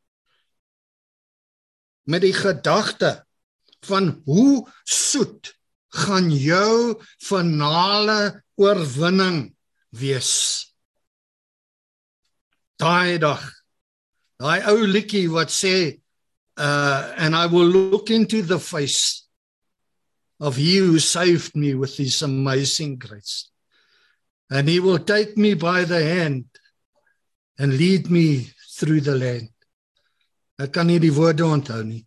met 2.04 2.22
die 2.22 2.34
gedagte 2.34 3.12
van 3.86 4.22
hoe 4.26 4.68
soet 4.84 5.54
gaan 5.92 6.32
jou 6.32 6.96
finale 7.20 8.44
oorwinning 8.56 9.52
wees. 9.92 10.68
Daai 12.80 13.20
dag. 13.20 13.44
Daai 14.42 14.62
ou 14.72 14.88
liedjie 14.88 15.28
wat 15.32 15.52
sê 15.54 16.00
uh 16.58 17.14
and 17.18 17.36
I 17.36 17.46
will 17.46 17.68
look 17.68 18.10
into 18.10 18.42
the 18.42 18.60
face 18.60 19.28
of 20.40 20.56
he 20.56 20.78
who 20.78 21.00
saved 21.00 21.56
me 21.56 21.76
with 21.76 21.96
his 21.98 22.22
amazing 22.22 22.98
grace 22.98 23.52
and 24.50 24.68
he 24.68 24.80
will 24.80 25.00
take 25.00 25.38
me 25.38 25.54
by 25.54 25.84
the 25.86 26.04
hand 26.04 26.46
and 27.58 27.78
lead 27.78 28.10
me 28.10 28.52
through 28.76 29.02
the 29.02 29.16
land. 29.16 29.50
Ek 30.60 30.74
kan 30.74 30.88
nie 30.88 31.00
die 31.00 31.14
woorde 31.14 31.46
onthou 31.46 31.84
nie. 31.86 32.06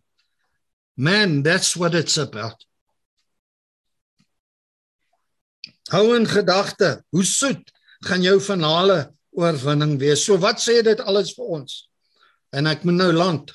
Man, 0.97 1.43
that's 1.43 1.75
what 1.75 1.95
it's 1.95 2.17
about. 2.17 2.63
Hou 5.93 6.15
in 6.15 6.25
gedagte, 6.25 7.03
hoe 7.13 7.23
soet 7.25 7.69
gaan 8.05 8.23
jou 8.25 8.39
finale 8.41 9.11
oorwinning 9.35 9.99
wees. 10.01 10.23
So 10.25 10.39
wat 10.41 10.61
sê 10.63 10.79
dit 10.85 11.01
alles 11.05 11.33
vir 11.37 11.51
ons? 11.59 11.77
En 12.55 12.69
ek 12.71 12.85
moet 12.87 12.97
nou 12.97 13.11
land. 13.13 13.51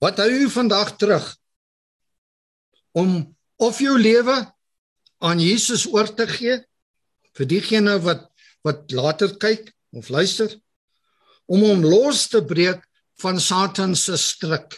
Wat 0.00 0.20
hou 0.22 0.28
jy 0.30 0.46
vandag 0.52 0.94
terug 1.00 1.26
om 2.96 3.18
of 3.60 3.80
jou 3.80 3.96
lewe 3.98 4.36
aan 5.24 5.40
Jesus 5.40 5.86
oor 5.88 6.08
te 6.16 6.26
gee 6.28 6.60
vir 7.36 7.48
diegene 7.48 7.96
wat 8.04 8.28
wat 8.66 8.90
later 8.92 9.30
kyk 9.40 9.68
of 9.96 10.08
luister 10.10 10.50
om 11.46 11.62
hom 11.62 11.84
los 11.86 12.26
te 12.32 12.42
breek 12.44 12.82
van 13.22 13.38
Satan 13.40 13.94
se 13.96 14.16
stryk 14.20 14.74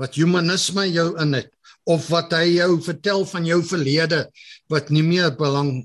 wat 0.00 0.16
humanisme 0.18 0.86
jou 0.88 1.10
in 1.20 1.36
het 1.36 1.52
of 1.88 2.08
wat 2.12 2.34
hy 2.36 2.58
jou 2.58 2.74
vertel 2.84 3.24
van 3.30 3.46
jou 3.48 3.62
verlede 3.64 4.26
wat 4.72 4.92
nie 4.92 5.04
meer 5.06 5.32
belang 5.36 5.80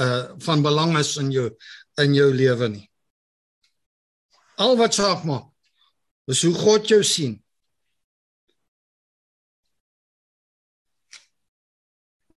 uh 0.00 0.30
van 0.46 0.62
belang 0.62 0.96
is 0.98 1.16
in 1.20 1.32
jou 1.34 1.48
in 2.00 2.14
jou 2.14 2.30
lewe 2.32 2.68
nie. 2.72 2.86
Al 4.56 4.76
wat 4.80 4.96
saak 4.96 5.24
maak 5.28 5.48
is 6.30 6.42
hoe 6.46 6.54
God 6.54 6.88
jou 6.88 7.02
sien. 7.04 7.34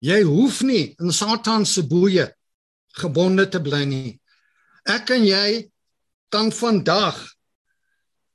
Jy 0.03 0.19
hoef 0.27 0.63
nie 0.67 0.95
in 0.99 1.13
Satan 1.15 1.63
se 1.65 1.85
boeye 1.87 2.25
gebonde 2.99 3.45
te 3.47 3.61
bly 3.63 3.85
nie. 3.87 4.17
Ek 4.89 5.13
en 5.15 5.23
jy 5.23 5.69
kan 6.33 6.51
vandag 6.51 7.21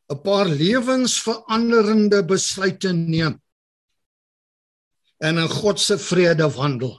'n 0.08 0.22
paar 0.24 0.48
lewensveranderende 0.48 2.22
besluite 2.24 2.94
neem 2.94 3.36
en 5.18 5.38
in 5.38 5.50
God 5.50 5.80
se 5.80 5.98
vrede 5.98 6.46
wandel. 6.54 6.94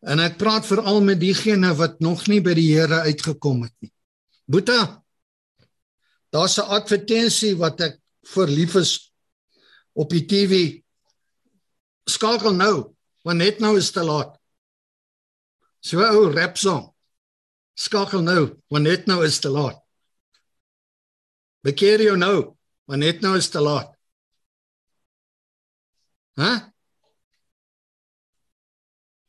En 0.00 0.20
ek 0.20 0.38
praat 0.40 0.66
veral 0.66 1.00
met 1.04 1.20
diegene 1.20 1.72
wat 1.76 2.00
nog 2.00 2.26
nie 2.28 2.40
by 2.44 2.54
die 2.56 2.70
Here 2.72 3.02
uitgekom 3.08 3.64
het 3.66 3.74
nie. 3.84 3.92
Boeta, 4.50 5.02
daar's 6.32 6.58
'n 6.58 6.70
advertensie 6.76 7.56
wat 7.56 7.80
ek 7.80 8.00
vir 8.34 8.46
lief 8.46 8.74
is 8.74 9.12
op 9.92 10.10
die 10.10 10.26
TV. 10.26 10.82
Skakel 12.04 12.52
nou 12.52 12.96
want 13.22 13.38
net 13.38 13.60
nou 13.60 13.76
is 13.76 13.90
te 13.92 14.02
laat. 14.04 14.36
So 15.80 16.00
ou 16.04 16.30
rap 16.32 16.56
song. 16.56 16.90
Skakel 17.74 18.22
nou, 18.24 18.56
want 18.68 18.84
net 18.84 19.06
nou 19.08 19.22
is 19.24 19.38
te 19.40 19.48
laat. 19.48 19.78
Bekeer 21.64 22.02
jou 22.04 22.16
nou, 22.16 22.56
want 22.88 23.00
net 23.00 23.20
nou 23.24 23.36
is 23.36 23.48
te 23.48 23.60
laat. 23.60 23.89
Hæ? 26.40 26.52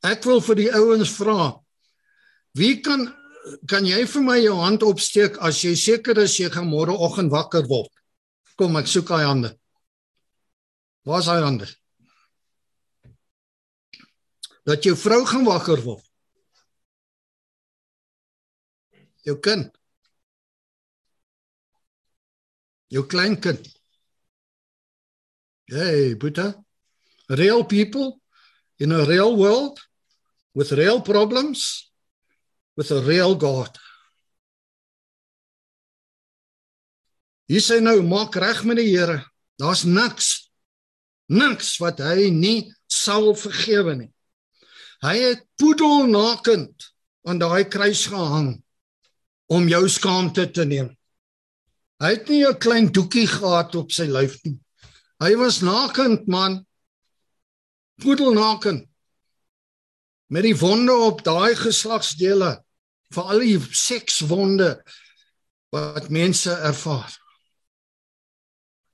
Ek 0.08 0.24
wil 0.26 0.39
vir 0.41 0.58
die 0.58 0.69
ouens 0.74 1.12
vra. 1.17 1.52
Wie 2.58 2.78
kan 2.84 3.10
kan 3.69 3.88
jy 3.89 4.04
vir 4.06 4.24
my 4.24 4.38
jou 4.38 4.54
hand 4.60 4.84
opsteek 4.86 5.39
as 5.41 5.63
jy 5.65 5.74
seker 5.78 6.19
is 6.21 6.38
jy 6.38 6.50
gaan 6.54 6.69
môre 6.69 6.93
oggend 6.93 7.34
wakker 7.34 7.65
word? 7.69 7.91
Kom 8.58 8.78
ek 8.78 8.89
soek 8.89 9.10
hy 9.13 9.24
hande. 9.26 9.52
Waar 11.10 11.24
is 11.24 11.30
hy 11.32 11.38
hande? 11.41 11.67
Dat 14.69 14.86
jou 14.86 14.95
vrou 14.95 15.24
gaan 15.26 15.45
wakker 15.50 15.82
word. 15.84 16.06
Jou 19.26 19.38
kind. 19.41 19.69
Jou 22.93 23.06
kleinkind. 23.10 23.67
Hey, 25.71 26.13
Buddha. 26.19 26.52
Real 27.32 27.63
people 27.63 28.20
in 28.80 28.91
a 28.91 29.06
real 29.06 29.36
world 29.38 29.80
with 30.54 30.72
real 30.74 31.00
problems 31.00 31.91
with 32.76 32.91
a 32.91 33.02
real 33.02 33.36
God. 33.36 33.72
Hier 37.48 37.63
sê 37.63 37.80
nou 37.84 38.00
maak 38.04 38.36
reg 38.39 38.63
met 38.67 38.80
die 38.80 38.91
Here. 38.91 39.22
Daar's 39.60 39.84
niks 39.84 40.52
niks 41.32 41.78
wat 41.80 42.02
hy 42.04 42.30
nie 42.34 42.72
sal 42.91 43.32
vergewe 43.39 43.96
nie. 43.96 44.10
Hy 45.02 45.15
het 45.32 45.46
poedelnakend 45.60 46.89
aan 47.28 47.39
daai 47.41 47.63
kruis 47.72 48.06
gehang 48.12 48.58
om 49.52 49.70
jou 49.72 49.84
skaamte 49.89 50.46
te 50.52 50.65
neem. 50.67 50.91
Hy 52.02 52.10
het 52.17 52.30
nie 52.30 52.46
'n 52.46 52.60
klein 52.60 52.91
doekie 52.91 53.28
gehad 53.28 53.76
op 53.76 53.91
sy 53.91 54.08
lyf 54.10 54.44
nie. 54.44 54.60
Hy 55.22 55.36
was 55.36 55.62
nakend 55.62 56.28
man. 56.28 56.65
Poedelnakend. 57.95 58.88
Met 60.32 60.43
die 60.47 60.56
wonde 60.56 60.93
op 60.95 61.23
daai 61.23 61.56
geslagsdele, 61.60 62.63
veral 63.12 63.43
die 63.43 63.60
sekswonde 63.60 64.77
wat 65.71 66.08
mense 66.10 66.54
ervaar 66.56 67.21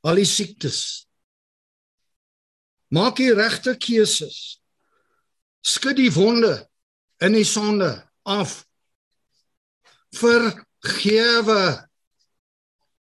al 0.08 0.22
die 0.22 0.28
siektes. 0.28 0.80
Maak 2.94 3.20
die 3.20 3.34
regte 3.36 3.76
keuses. 3.76 4.60
Skud 5.66 5.98
die 6.00 6.12
wonde 6.16 6.54
in 7.24 7.36
die 7.36 7.48
sonde 7.48 7.90
af. 8.24 8.62
Vergewe. 10.16 11.90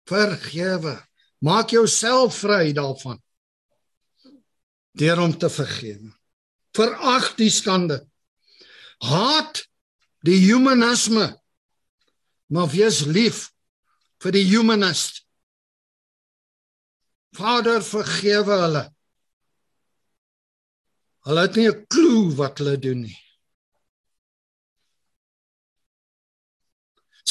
Vergewe. 0.10 0.96
Maak 1.46 1.76
jouself 1.76 2.40
vry 2.42 2.74
daarvan. 2.74 3.22
Deur 4.98 5.22
om 5.22 5.34
te 5.38 5.50
vergewe. 5.50 6.12
Verag 6.78 7.36
die 7.38 7.52
skande. 7.54 8.02
Haat 9.06 9.64
die 10.26 10.40
humanisme. 10.48 11.30
Maar 12.50 12.70
wees 12.74 13.04
lief 13.06 13.48
vir 14.24 14.34
die 14.34 14.46
humanist. 14.50 15.24
Vader 17.38 17.84
vergewe 17.86 18.58
hulle. 18.64 18.84
Hulle 21.28 21.42
het 21.46 21.56
nie 21.60 21.70
'n 21.70 21.86
klou 21.92 22.36
wat 22.40 22.58
hulle 22.58 22.78
doen 22.80 23.02
nie. 23.02 23.18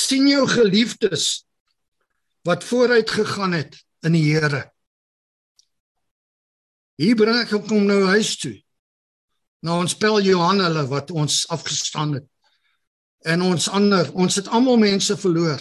sien 0.07 0.29
jou 0.29 0.45
geliefdes 0.49 1.47
wat 2.47 2.65
vooruit 2.65 3.11
gegaan 3.11 3.57
het 3.57 3.79
in 4.07 4.15
die 4.15 4.25
Here. 4.29 4.76
Hier 6.97 7.17
bring 7.17 7.43
ek 7.43 7.53
hom 7.53 7.85
nou 7.89 8.03
huis 8.15 8.37
toe. 8.41 8.55
Nou 9.67 9.81
ons 9.83 9.97
pel 9.99 10.21
Johan 10.25 10.63
hulle 10.65 10.87
wat 10.89 11.11
ons 11.11 11.45
afgestaan 11.53 12.17
het. 12.19 12.27
En 13.27 13.43
ons 13.43 13.69
ander, 13.75 14.09
ons 14.15 14.39
het 14.39 14.49
almal 14.49 14.79
mense 14.81 15.17
verloor. 15.19 15.61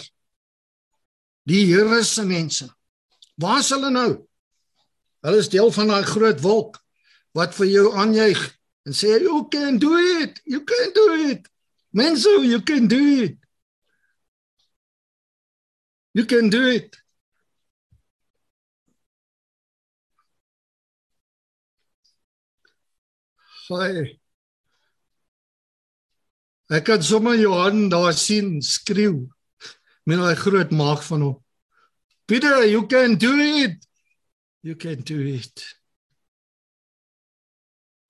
Die 1.46 1.64
Here 1.68 2.02
se 2.04 2.24
mense. 2.26 2.68
Waar 3.36 3.60
is 3.60 3.70
hulle 3.74 3.90
nou? 3.90 4.10
Hulle 5.26 5.42
is 5.42 5.50
deel 5.52 5.72
van 5.74 5.90
daai 5.90 6.06
groot 6.06 6.40
wolk 6.40 6.78
wat 7.36 7.54
vir 7.58 7.68
jou 7.68 7.90
aanjuig 7.98 8.40
en 8.86 8.94
sê 8.96 9.18
you 9.20 9.42
can 9.52 9.78
do 9.82 9.92
it. 10.22 10.40
You 10.44 10.62
can 10.64 10.92
do 10.94 11.06
it. 11.30 11.48
Mense, 11.92 12.28
you 12.44 12.62
can 12.62 12.86
do 12.88 13.00
it. 13.24 13.36
You 16.14 16.24
can 16.24 16.48
do 16.48 16.62
it. 16.68 16.96
Hi. 23.66 24.14
Ek 26.70 26.84
kan 26.86 27.02
sommer 27.02 27.34
Johan 27.34 27.88
daar 27.90 28.14
sien 28.14 28.60
skreeu 28.62 29.26
met 30.06 30.20
daai 30.20 30.38
groot 30.38 30.70
maag 30.70 31.02
van 31.06 31.24
hom. 31.26 31.36
Peter, 32.30 32.62
you 32.66 32.86
can 32.86 33.16
do 33.18 33.32
it. 33.34 33.82
You 34.62 34.76
can 34.78 35.02
do 35.02 35.18
it. 35.18 35.64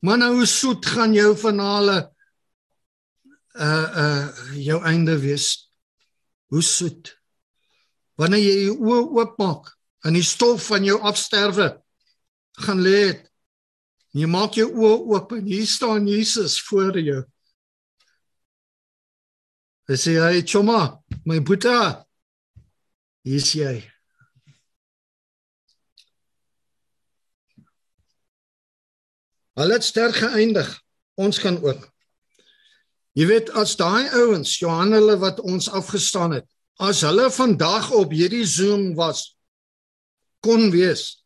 Maar 0.04 0.20
nou 0.20 0.44
soet 0.44 0.84
gaan 0.92 1.16
jou 1.16 1.32
finale 1.36 1.96
uh 3.56 3.88
uh 4.02 4.26
jou 4.60 4.82
einde 4.84 5.16
wees. 5.20 5.70
Hoe 6.52 6.62
soet. 6.62 7.14
Wanneer 8.20 8.44
jy 8.44 8.58
jou 8.66 8.76
oë 8.76 9.00
oopmaak 9.22 9.72
en 10.04 10.20
die 10.20 10.24
stof 10.24 10.68
van 10.68 10.84
jou 10.84 11.00
afsterwe 11.00 11.70
gaan 12.60 12.84
lê 12.84 12.98
het. 13.06 13.24
Jy 14.16 14.28
maak 14.32 14.56
jou 14.56 14.70
oë 14.72 15.00
oop 15.12 15.34
en 15.36 15.44
hier 15.44 15.66
staan 15.68 16.06
Jesus 16.08 16.56
voor 16.64 16.96
jou. 16.96 17.20
Hy 19.86 19.98
sê 20.00 20.16
hy 20.18 20.40
choma, 20.42 20.96
my 21.28 21.36
boeta. 21.44 22.06
Hier 23.26 23.42
is 23.42 23.50
jy. 23.54 23.74
Hulle 29.56 29.76
het 29.76 29.84
sterk 29.84 30.16
geëindig. 30.24 30.72
Ons 31.20 31.38
kan 31.40 31.60
ook. 31.60 31.84
Jy 33.16 33.28
weet 33.30 33.52
as 33.56 33.76
daai 33.76 34.08
ouens, 34.16 34.56
Johan 34.60 34.96
hulle 34.96 35.16
wat 35.20 35.38
ons 35.44 35.70
afgestaan 35.72 36.34
het, 36.36 36.48
as 36.76 37.00
hulle 37.04 37.30
vandag 37.32 37.88
op 37.96 38.12
hierdie 38.12 38.44
Zoom 38.44 38.90
was 38.96 39.30
kon 40.44 40.68
wees, 40.74 41.24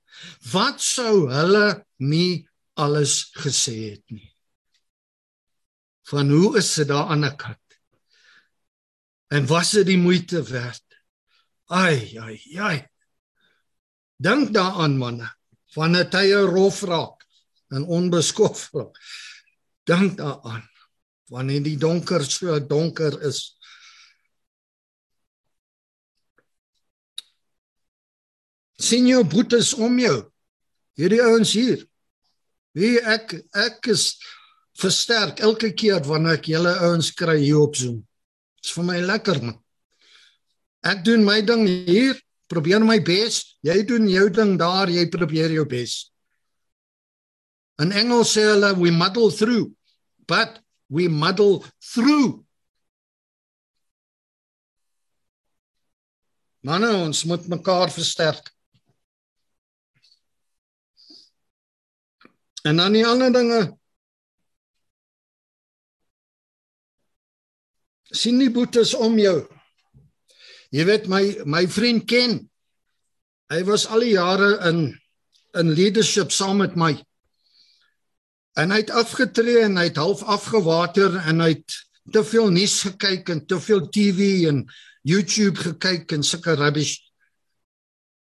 wat 0.52 0.78
sou 0.82 1.26
hulle 1.32 1.80
nie 1.98 2.46
alles 2.80 3.30
gesê 3.36 3.76
het 3.92 4.04
nie. 4.14 4.28
Van 6.10 6.30
hoe 6.32 6.56
is 6.58 6.72
dit 6.80 6.88
daar 6.88 7.12
aan 7.12 7.26
die 7.26 7.34
kant? 7.36 7.58
En 9.30 9.46
was 9.46 9.74
dit 9.76 9.86
die 9.86 10.00
moeite 10.00 10.42
werd? 10.48 10.84
Ai, 11.70 12.16
ai, 12.18 12.40
ai. 12.58 12.78
Dink 14.20 14.50
daaraan 14.54 14.98
manne, 14.98 15.28
van 15.74 15.96
'n 15.96 16.10
tye 16.10 16.40
rof 16.50 16.82
raak 16.82 17.24
en 17.70 17.86
onbeskofflik. 17.86 18.98
Dink 19.86 20.18
daaraan 20.18 20.66
wanneer 21.30 21.62
die 21.62 21.78
donker 21.78 22.24
so 22.24 22.58
donker 22.66 23.22
is. 23.22 23.60
sien 28.80 29.06
jou 29.06 29.20
boetes 29.24 29.74
om 29.74 29.98
jou. 30.00 30.16
Hierdie 30.98 31.22
ouens 31.22 31.52
hier. 31.52 31.84
Wie 32.76 32.98
ek 33.02 33.34
ek 33.56 33.90
is 33.90 34.14
versterk 34.80 35.40
elke 35.44 35.72
keer 35.76 36.04
wanneer 36.06 36.38
ek 36.38 36.48
julle 36.52 36.72
ouens 36.86 37.10
kry 37.16 37.38
hier 37.42 37.60
op 37.60 37.76
Zoom. 37.76 38.00
Dit's 38.60 38.74
vir 38.76 38.86
my 38.86 38.98
lekker 39.02 39.40
man. 39.42 39.58
Ek 40.86 41.02
doen 41.04 41.24
my 41.26 41.40
ding 41.44 41.66
hier, 41.66 42.16
probeer 42.48 42.80
my 42.84 42.98
bes. 43.04 43.42
Jy 43.66 43.82
doen 43.88 44.08
jou 44.08 44.28
ding 44.32 44.56
daar, 44.60 44.88
jy 44.88 45.06
probeer 45.12 45.52
jou 45.52 45.66
bes. 45.68 46.06
In 47.80 47.92
Engels 47.96 48.34
sê 48.36 48.44
hulle 48.44 48.74
we 48.76 48.92
muddle 48.92 49.30
through, 49.32 49.72
but 50.28 50.60
we 50.88 51.08
muddle 51.08 51.64
through. 51.92 52.40
Manne, 56.64 56.90
ons 57.06 57.24
moet 57.24 57.46
mekaar 57.48 57.92
versterk. 57.92 58.50
En 62.62 62.76
dan 62.76 62.92
die 62.92 63.06
ander 63.06 63.32
dinge 63.32 63.60
sien 68.10 68.40
nie 68.40 68.50
boetes 68.50 68.94
om 68.94 69.18
jou. 69.18 69.38
Jy 70.74 70.86
weet 70.86 71.06
my 71.10 71.22
my 71.46 71.64
vriend 71.70 72.06
Ken. 72.10 72.40
Hy 73.50 73.62
was 73.66 73.86
al 73.90 74.04
die 74.06 74.14
jare 74.16 74.56
in 74.70 74.82
in 75.58 75.72
leadership 75.74 76.30
saam 76.30 76.60
met 76.62 76.76
my. 76.78 76.92
En 78.58 78.70
hy 78.70 78.82
het 78.84 78.92
afgetree 78.94 79.64
en 79.64 79.78
hy 79.80 79.88
het 79.88 79.98
half 79.98 80.22
afgewater 80.22 81.16
en 81.26 81.42
hy 81.42 81.54
het 81.56 81.78
te 82.14 82.22
veel 82.26 82.50
nuus 82.54 82.80
gekyk 82.86 83.30
en 83.34 83.44
te 83.46 83.58
veel 83.62 83.88
TV 83.90 84.46
en 84.50 84.64
YouTube 85.06 85.58
gekyk 85.58 86.12
en 86.14 86.26
sulke 86.26 86.54
rubbish. 86.58 86.98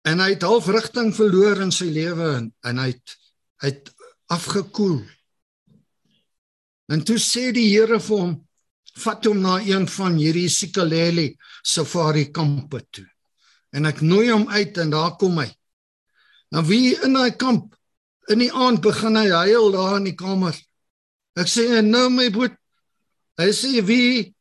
En 0.07 0.22
hy 0.22 0.34
het 0.37 0.47
half 0.47 0.68
rigting 0.70 1.11
verloor 1.14 1.62
in 1.64 1.74
sy 1.74 1.89
lewe 1.91 2.30
en, 2.37 2.51
en 2.62 2.82
hy 2.82 2.93
het 2.95 3.16
hy 3.64 3.70
het 3.72 3.95
afgekoel. 4.32 5.00
En 6.92 7.02
toe 7.02 7.18
sê 7.18 7.50
die 7.54 7.68
Here 7.72 8.00
vir 8.00 8.18
hom: 8.18 8.34
"Vat 8.96 9.24
hom 9.26 9.40
na 9.42 9.58
een 9.60 9.86
van 9.88 10.16
hierdie 10.16 10.48
Sikaleli 10.48 11.36
safari 11.64 12.30
kampe 12.32 12.80
toe." 12.90 13.06
En 13.72 13.86
ek 13.86 14.00
nooi 14.00 14.30
hom 14.30 14.48
uit 14.48 14.78
en 14.78 14.90
daar 14.90 15.16
kom 15.16 15.38
hy. 15.38 15.50
En 16.54 16.64
wie 16.64 16.94
in 17.04 17.12
daai 17.12 17.36
kamp 17.36 17.74
in 18.30 18.42
die 18.42 18.52
aand 18.52 18.82
begin 18.82 19.18
hy 19.18 19.28
huil 19.30 19.70
daar 19.74 19.98
in 19.98 20.08
die 20.08 20.16
kamer. 20.18 20.56
Ek 21.36 21.50
sê 21.50 21.82
nou 21.84 22.08
my 22.10 22.30
boet. 22.34 22.54
Hy 23.36 23.50
sê 23.52 23.82
wie 23.84 24.32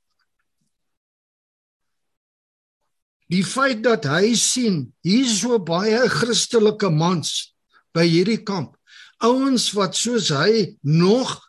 die 3.33 3.43
feit 3.43 3.81
dat 3.83 4.05
hy 4.07 4.35
sien 4.37 4.85
hier 5.03 5.27
so 5.27 5.57
baie 5.59 6.05
Christelike 6.13 6.91
mans 6.93 7.55
by 7.95 8.05
hierdie 8.07 8.43
kamp. 8.45 8.75
Ouens 9.23 9.71
wat 9.71 9.95
soos 9.95 10.29
hy 10.29 10.75
nog 10.81 11.39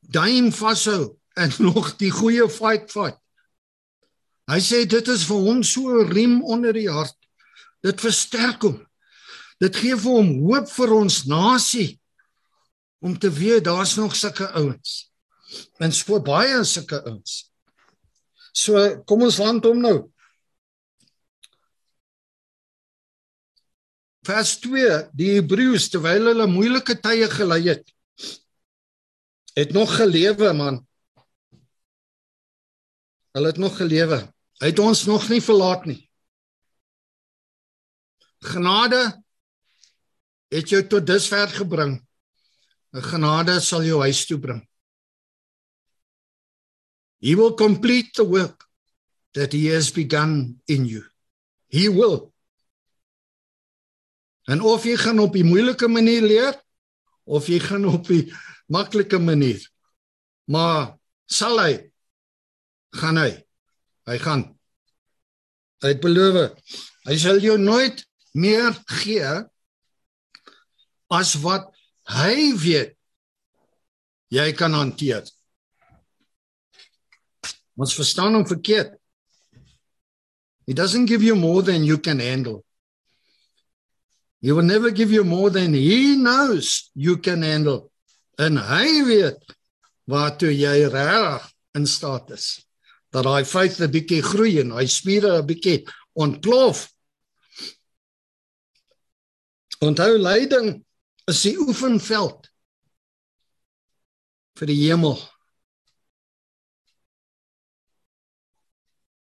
duim 0.00 0.52
vashou 0.52 1.16
en 1.34 1.52
nog 1.68 1.96
die 1.96 2.10
goeie 2.10 2.48
fight 2.50 2.90
fight. 2.90 3.18
Hy 4.50 4.58
sê 4.60 4.82
dit 4.90 5.08
is 5.08 5.24
vir 5.24 5.44
hom 5.46 5.62
so 5.62 6.02
'n 6.02 6.10
riem 6.10 6.42
onder 6.44 6.72
die 6.72 6.90
hart. 6.90 7.16
Dit 7.82 8.00
versterk 8.00 8.62
hom. 8.62 8.82
Dit 9.62 9.76
gee 9.76 9.96
vir 9.96 10.18
hom 10.18 10.30
hoop 10.42 10.68
vir 10.70 10.92
ons 10.92 11.24
nasie 11.24 12.00
om 13.00 13.18
te 13.18 13.30
weet 13.30 13.64
daar's 13.64 13.96
nog 13.96 14.16
sulke 14.16 14.50
ouens. 14.58 15.12
En 15.78 15.92
so 15.92 16.20
baie 16.20 16.64
sulke 16.64 17.02
ouens. 17.04 17.52
So 18.52 19.02
kom 19.06 19.22
ons 19.22 19.38
land 19.38 19.64
hom 19.64 19.80
nou. 19.80 20.11
Vers 24.22 24.54
2, 24.62 25.08
die 25.18 25.32
Hebreërs 25.34 25.88
terwyl 25.90 26.28
hulle 26.30 26.46
moeilike 26.46 26.94
tye 27.02 27.26
gelei 27.30 27.64
het, 27.66 27.88
het 29.58 29.74
nog 29.74 29.96
gelewe 29.98 30.52
man. 30.54 30.78
Hulle 33.34 33.50
het 33.50 33.58
nog 33.58 33.76
gelewe. 33.80 34.20
Hy 34.62 34.70
het 34.70 34.78
ons 34.78 35.04
nog 35.08 35.26
nie 35.32 35.40
verlaat 35.42 35.88
nie. 35.90 36.00
Genade 38.46 39.02
het 40.52 40.70
jou 40.70 40.82
tot 40.86 41.06
dusver 41.06 41.48
gebring. 41.58 41.98
'n 42.92 43.02
Genade 43.02 43.60
sal 43.60 43.82
jou 43.82 44.00
huis 44.00 44.26
toe 44.26 44.38
bring. 44.38 44.60
He 47.20 47.34
will 47.34 47.54
complete 47.54 48.12
the 48.12 48.26
work 48.26 48.68
that 49.32 49.52
he 49.52 49.72
has 49.72 49.90
begun 49.90 50.60
in 50.66 50.84
you. 50.84 51.08
He 51.68 51.88
will. 51.88 52.31
En 54.50 54.62
of 54.66 54.84
jy 54.84 54.96
gaan 54.98 55.20
op 55.22 55.36
die 55.36 55.46
moeilike 55.46 55.88
manier 55.88 56.22
leer 56.22 56.56
of 57.24 57.46
jy 57.46 57.60
gaan 57.62 57.86
op 57.86 58.08
die 58.08 58.24
maklike 58.66 59.18
manier. 59.22 59.60
Maar 60.50 60.96
sal 61.30 61.60
hy 61.62 61.74
gaan 62.98 63.20
hy. 63.20 63.30
Hy 64.10 64.18
gaan. 64.18 64.42
Hy 65.82 65.94
het 65.94 66.02
beloof. 66.02 66.56
Hy 67.06 67.16
sal 67.18 67.38
jou 67.42 67.58
nooit 67.58 68.02
meer 68.34 68.74
gee 69.02 69.30
as 71.12 71.34
wat 71.44 71.68
hy 72.08 72.52
weet 72.56 72.96
jy 74.32 74.48
kan 74.56 74.72
hanteer. 74.74 75.22
Ons 77.76 77.94
verstaan 77.96 78.34
hom 78.36 78.46
verkeerd. 78.48 78.94
He 80.66 80.74
doesn't 80.74 81.06
give 81.10 81.24
you 81.24 81.36
more 81.36 81.62
than 81.62 81.84
you 81.84 81.98
can 81.98 82.20
handle. 82.20 82.62
He 84.42 84.50
will 84.50 84.66
never 84.66 84.90
give 84.90 85.12
you 85.12 85.22
more 85.22 85.50
than 85.50 85.72
he 85.72 86.16
knows 86.16 86.90
you 86.94 87.16
can 87.16 87.42
handle. 87.42 87.92
En 88.38 88.58
hy 88.58 89.04
weet 89.06 89.38
waartoe 90.10 90.50
jy 90.50 90.88
reg 90.90 91.46
in 91.78 91.86
staat 91.86 92.32
is. 92.34 92.66
Dat 93.14 93.22
daai 93.22 93.44
faith 93.46 93.78
'n 93.78 93.92
bietjie 93.92 94.22
groei 94.22 94.58
en 94.60 94.74
hy 94.74 94.86
spiere 94.86 95.38
'n 95.38 95.46
bietjie 95.46 95.86
ontplof. 96.18 96.90
Onthou 99.78 100.18
lyding 100.18 100.84
is 101.30 101.42
die 101.42 101.54
oefenveld 101.58 102.50
vir 104.58 104.66
die 104.66 104.80
hemel. 104.88 105.22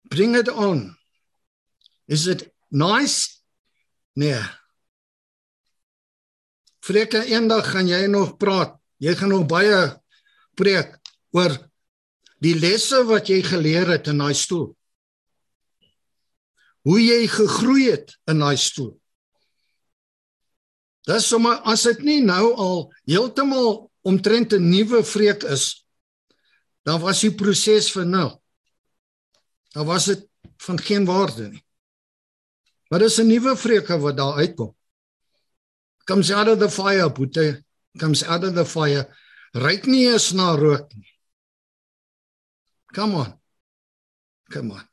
Bring 0.09 0.35
it 0.35 0.49
on. 0.49 0.97
Is 2.07 2.25
it 2.27 2.51
nice? 2.71 3.41
Nee. 4.15 4.60
Vreke 6.81 7.21
eendag 7.29 7.67
gaan 7.71 7.89
jy 7.89 8.05
nog 8.09 8.37
praat. 8.41 8.77
Jy 9.01 9.13
gaan 9.17 9.33
nog 9.33 9.45
baie 9.49 10.01
preek 10.57 10.97
oor 11.33 11.53
die 12.41 12.55
lesse 12.57 13.03
wat 13.09 13.29
jy 13.29 13.41
geleer 13.45 13.89
het 13.93 14.09
in 14.09 14.21
daai 14.21 14.33
stoel. 14.37 14.71
Hoe 16.85 16.97
jy 16.97 17.27
gegroei 17.29 17.91
het 17.91 18.15
in 18.29 18.41
daai 18.41 18.57
stoel. 18.57 18.95
Dis 21.09 21.29
sommer 21.29 21.61
as 21.69 21.85
dit 21.89 22.01
nie 22.05 22.19
nou 22.25 22.53
al 22.53 22.77
heeltemal 23.09 23.89
omtrent 24.05 24.53
'n 24.53 24.69
nuwe 24.69 25.03
vreek 25.03 25.43
is, 25.43 25.85
dan 26.85 27.01
was 27.01 27.21
die 27.21 27.33
proses 27.33 27.91
vir 27.91 28.05
nou. 28.05 28.29
Dan 29.73 29.85
was 29.85 30.05
dit 30.05 30.27
van 30.57 30.79
geen 30.79 31.05
waarde 31.05 31.49
nie. 31.49 31.65
Maar 32.89 32.99
dis 32.99 33.19
'n 33.19 33.27
nuwe 33.27 33.55
vreke 33.57 33.97
wat 33.97 34.17
daar 34.17 34.37
uitkom. 34.37 34.75
Comes 36.11 36.29
out 36.29 36.49
of 36.49 36.59
the 36.59 36.67
fire, 36.67 37.07
boete, 37.07 37.63
comes 37.97 38.21
out 38.27 38.43
of 38.43 38.53
the 38.53 38.65
fire. 38.65 39.07
Ryk 39.55 39.85
nie 39.87 40.09
eens 40.11 40.33
na 40.35 40.55
rook 40.59 40.91
nie. 40.91 41.07
Come 42.91 43.15
on. 43.15 43.31
Come 44.51 44.75
on. 44.75 44.83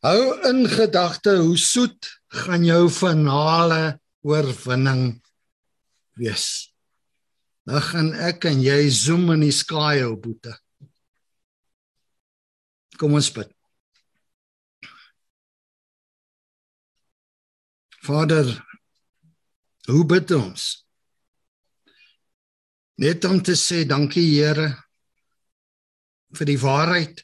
Hou 0.00 0.40
in 0.48 0.64
gedagte 0.72 1.36
hoe 1.42 1.58
soet 1.60 2.08
gaan 2.32 2.64
jou 2.64 2.88
finale 2.88 4.00
oorwinning 4.24 5.20
wees. 6.16 6.72
Dan 7.68 7.84
gaan 7.90 8.12
ek 8.24 8.48
en 8.48 8.64
jy 8.64 8.80
zoom 8.88 9.34
in 9.36 9.44
die 9.50 9.52
sky 9.52 9.98
op 10.08 10.22
boete. 10.24 10.56
Kom 12.96 13.20
ons 13.20 13.28
bid. 13.36 13.52
Vader, 18.10 18.48
hoe 19.86 20.04
bid 20.06 20.32
ons? 20.34 20.64
Net 22.98 23.24
om 23.28 23.38
te 23.38 23.54
sê 23.54 23.84
dankie 23.86 24.24
Here 24.32 24.66
vir 26.34 26.48
die 26.50 26.58
waarheid. 26.58 27.22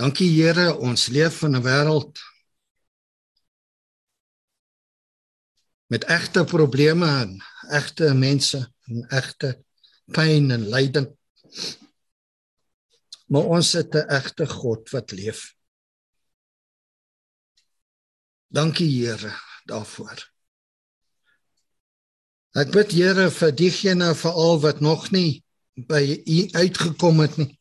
Dankie 0.00 0.30
Here, 0.32 0.70
ons 0.88 1.10
leef 1.12 1.42
in 1.44 1.56
'n 1.58 1.64
wêreld 1.68 2.16
met 5.92 6.08
egte 6.08 6.44
probleme 6.48 7.08
en 7.22 7.32
egte 7.68 8.14
mense 8.14 8.60
en 8.88 9.08
egte 9.20 9.50
pyn 10.16 10.50
en 10.50 10.68
lyding. 10.74 11.08
Maar 13.28 13.44
ons 13.56 13.72
het 13.72 13.94
'n 13.94 14.08
egte 14.08 14.46
God 14.46 14.90
wat 14.90 15.12
leef. 15.12 15.52
Dankie 18.52 18.90
Here 18.90 19.32
daarvoor. 19.64 20.18
Ek 22.60 22.68
bid 22.74 22.92
Here 22.92 23.30
vir 23.32 23.52
diegene 23.56 24.12
veral 24.18 24.58
wat 24.60 24.82
nog 24.84 25.08
nie 25.14 25.40
by 25.88 26.02
U 26.04 26.38
uitgekom 26.52 27.22
het 27.24 27.38
nie. 27.40 27.52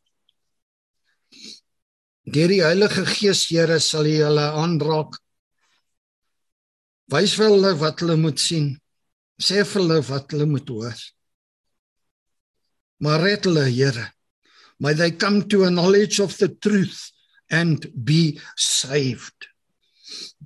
Deur 2.27 2.51
die 2.51 2.63
Heilige 2.65 3.05
Gees 3.07 3.45
Here 3.47 3.79
sal 3.79 4.09
U 4.09 4.17
hulle 4.19 4.47
aanraak 4.59 5.15
Wys 7.11 7.35
vir 7.35 7.49
hulle 7.51 7.71
wat 7.79 8.03
hulle 8.03 8.15
moet 8.19 8.39
sien. 8.39 8.73
Sê 9.35 9.65
vir 9.67 9.81
hulle 9.81 9.99
wat 10.07 10.31
hulle 10.31 10.47
moet 10.47 10.69
hoor. 10.71 10.99
Maar 13.03 13.23
red 13.25 13.47
hulle, 13.49 13.65
Here. 13.67 14.05
May 14.79 14.93
they 14.93 15.11
come 15.11 15.47
to 15.47 15.63
a 15.65 15.69
knowledge 15.69 16.19
of 16.19 16.37
the 16.37 16.47
truth 16.47 17.11
and 17.49 17.87
be 17.95 18.39
saved. 18.55 19.50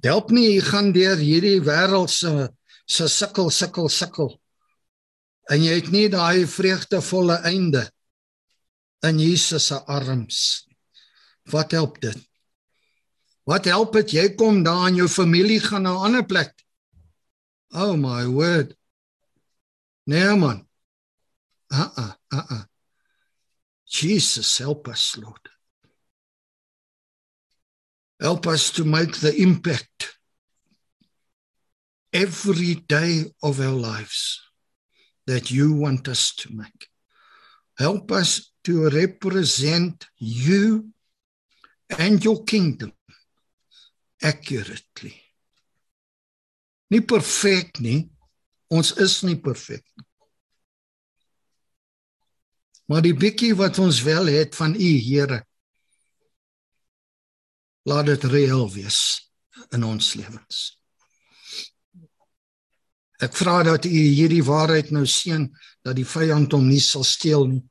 Help 0.05 0.32
nie 0.32 0.55
jy 0.55 0.61
gaan 0.61 0.91
deur 0.95 1.18
hierdie 1.18 1.59
wêreld 1.66 2.11
se 2.13 2.49
se 2.86 3.07
sukkel 3.09 3.49
sukkel 3.49 3.89
sukkel. 3.89 4.30
En 5.49 5.63
jy 5.63 5.80
het 5.80 5.91
nie 5.93 6.07
daai 6.09 6.45
vreugdevolle 6.49 7.39
einde 7.49 7.84
in 9.05 9.20
Jesus 9.20 9.68
se 9.72 9.80
arms. 9.86 10.39
Wat 11.49 11.72
help 11.72 11.99
dit? 12.01 12.18
Wat 13.45 13.66
help 13.70 13.93
dit 13.93 14.16
jy 14.18 14.28
kom 14.38 14.63
daar 14.66 14.88
in 14.89 15.01
jou 15.03 15.09
familie 15.09 15.59
gaan 15.61 15.86
na 15.86 15.93
'n 15.93 16.05
ander 16.09 16.26
plek? 16.26 16.53
Oh 17.74 17.97
my 17.97 18.26
word. 18.26 18.76
Nee 20.05 20.36
man. 20.36 20.68
Ah 21.70 21.91
ah 21.95 22.16
ah 22.30 22.45
ah. 22.49 22.66
Jesus 23.86 24.57
help 24.57 24.88
us 24.88 25.16
Lord. 25.16 25.55
Help 28.20 28.47
us 28.47 28.72
to 28.72 28.86
make 28.86 29.18
the 29.18 29.36
impact 29.36 30.18
every 32.13 32.76
day 32.76 33.26
of 33.43 33.59
our 33.59 33.74
lives 33.74 34.41
that 35.28 35.51
you 35.51 35.74
want 35.74 36.07
us 36.07 36.34
to 36.36 36.53
make. 36.53 36.88
Help 37.78 38.11
us 38.11 38.51
to 38.63 38.89
represent 38.89 40.07
you 40.18 40.89
and 41.99 42.24
your 42.24 42.43
kingdom 42.43 42.93
accurately 44.22 45.22
Nie 46.95 47.01
perfek 47.01 47.80
nie. 47.82 48.05
Ons 48.74 48.93
is 49.01 49.22
nie 49.26 49.38
perfek 49.41 49.84
nie. 49.84 50.05
Maar 52.86 53.01
die 53.01 53.16
bietjie 53.18 53.55
wat 53.57 53.80
ons 53.82 54.03
wel 54.05 54.30
het 54.30 54.53
van 54.57 54.76
U, 54.78 54.91
Here, 55.01 55.41
laat 57.86 58.10
dit 58.10 58.24
reël 58.32 58.66
wees 58.74 59.00
in 59.72 59.84
ons 59.86 60.14
lewens. 60.18 60.64
Ek 63.24 63.36
vra 63.38 63.62
dat 63.64 63.86
U 63.88 63.90
hierdie 63.90 64.44
waarheid 64.44 64.92
nou 64.92 65.06
seën 65.08 65.48
dat 65.86 65.96
die 65.96 66.08
vyand 66.08 66.52
hom 66.52 66.68
nie 66.68 66.82
sal 66.84 67.06
steel 67.08 67.48
nie. 67.48 67.64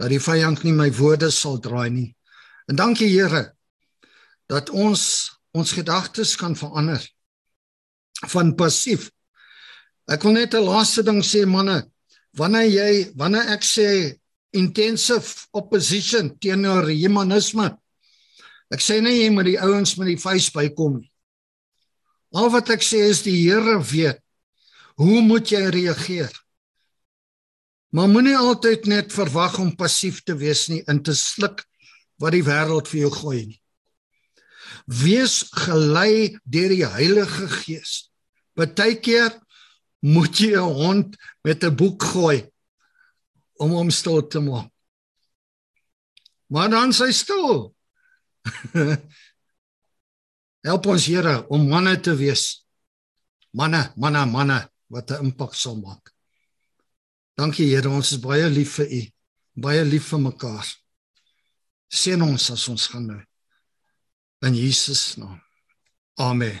Dat 0.00 0.08
die 0.08 0.22
vyand 0.22 0.62
nie 0.64 0.72
my 0.72 0.88
woorde 0.96 1.28
sal 1.34 1.58
draai 1.60 1.90
nie. 1.92 2.08
En 2.70 2.78
dankie 2.78 3.10
Here 3.10 3.50
dat 4.50 4.70
ons 4.70 5.02
ons 5.50 5.72
gedagtes 5.74 6.36
kan 6.38 6.54
verander 6.54 7.02
van 8.30 8.54
passief. 8.54 9.08
Ek 10.10 10.22
wil 10.22 10.38
net 10.38 10.54
'n 10.54 10.64
laaste 10.64 11.02
ding 11.02 11.22
sê 11.22 11.46
manne, 11.46 11.90
wanneer 12.38 12.68
jy 12.70 13.12
wanneer 13.16 13.50
ek 13.54 13.62
sê 13.62 14.18
intensive 14.52 15.46
opposition 15.52 16.38
teenoor 16.38 16.86
humanisme. 16.86 17.78
Ek 18.70 18.82
sê 18.82 19.00
nie 19.02 19.22
jy 19.22 19.30
moet 19.34 19.48
die 19.48 19.58
ouens 19.58 19.96
met 19.98 20.12
die 20.12 20.20
vuis 20.20 20.50
bykom 20.54 21.00
nie. 21.00 21.10
Al 22.38 22.50
wat 22.54 22.70
ek 22.70 22.84
sê 22.86 23.02
is 23.10 23.24
die 23.26 23.34
Here 23.42 23.80
weet 23.82 24.20
hoe 25.00 25.22
moet 25.24 25.48
jy 25.48 25.62
reageer? 25.72 26.32
Maar 27.90 28.10
moenie 28.12 28.36
altyd 28.36 28.86
net 28.86 29.14
verwag 29.14 29.56
om 29.58 29.72
passief 29.74 30.20
te 30.22 30.36
wees 30.38 30.68
nie 30.70 30.82
in 30.92 31.00
te 31.02 31.14
sluk 31.16 31.64
wat 32.20 32.36
die 32.36 32.44
wêreld 32.46 32.90
vir 32.90 33.06
jou 33.06 33.12
gooi 33.14 33.40
nie. 33.48 33.60
Wees 34.86 35.42
gelei 35.56 36.36
deur 36.44 36.74
die 36.74 36.86
Heilige 36.86 37.48
Gees. 37.62 38.10
Partykeer 38.54 39.32
moet 40.04 40.36
jy 40.38 40.54
'n 40.54 40.74
hond 40.82 41.16
met 41.44 41.64
'n 41.64 41.76
boek 41.76 42.02
gooi 42.12 42.46
om 43.58 43.70
hom 43.70 43.90
stil 43.90 44.22
te 44.28 44.40
maak. 44.40 44.70
Maar 46.48 46.70
dan 46.70 46.92
sy 46.92 47.10
stil. 47.12 47.74
Help 50.66 50.86
ons 50.92 51.06
Here 51.08 51.34
om 51.48 51.68
manne 51.68 51.96
te 52.00 52.14
wees. 52.16 52.60
Manne, 53.56 53.86
manne, 53.96 54.26
manne 54.26 54.58
wat 54.92 55.10
'n 55.10 55.30
impak 55.30 55.54
sal 55.54 55.80
maak. 55.80 56.12
Dankie 57.36 57.72
Here, 57.72 57.88
ons 57.88 58.12
is 58.12 58.20
baie 58.20 58.48
lief 58.48 58.76
vir 58.78 58.88
U. 58.98 59.02
Baie 59.54 59.84
lief 59.84 60.12
vir 60.12 60.20
mekaar. 60.20 60.66
Seën 61.90 62.22
ons 62.22 62.50
as 62.50 62.68
ons 62.68 62.86
gaan 62.86 63.06
nou. 63.06 63.22
In 64.46 64.54
Jesus 64.54 65.16
naam. 65.16 65.40
Amen. 66.18 66.60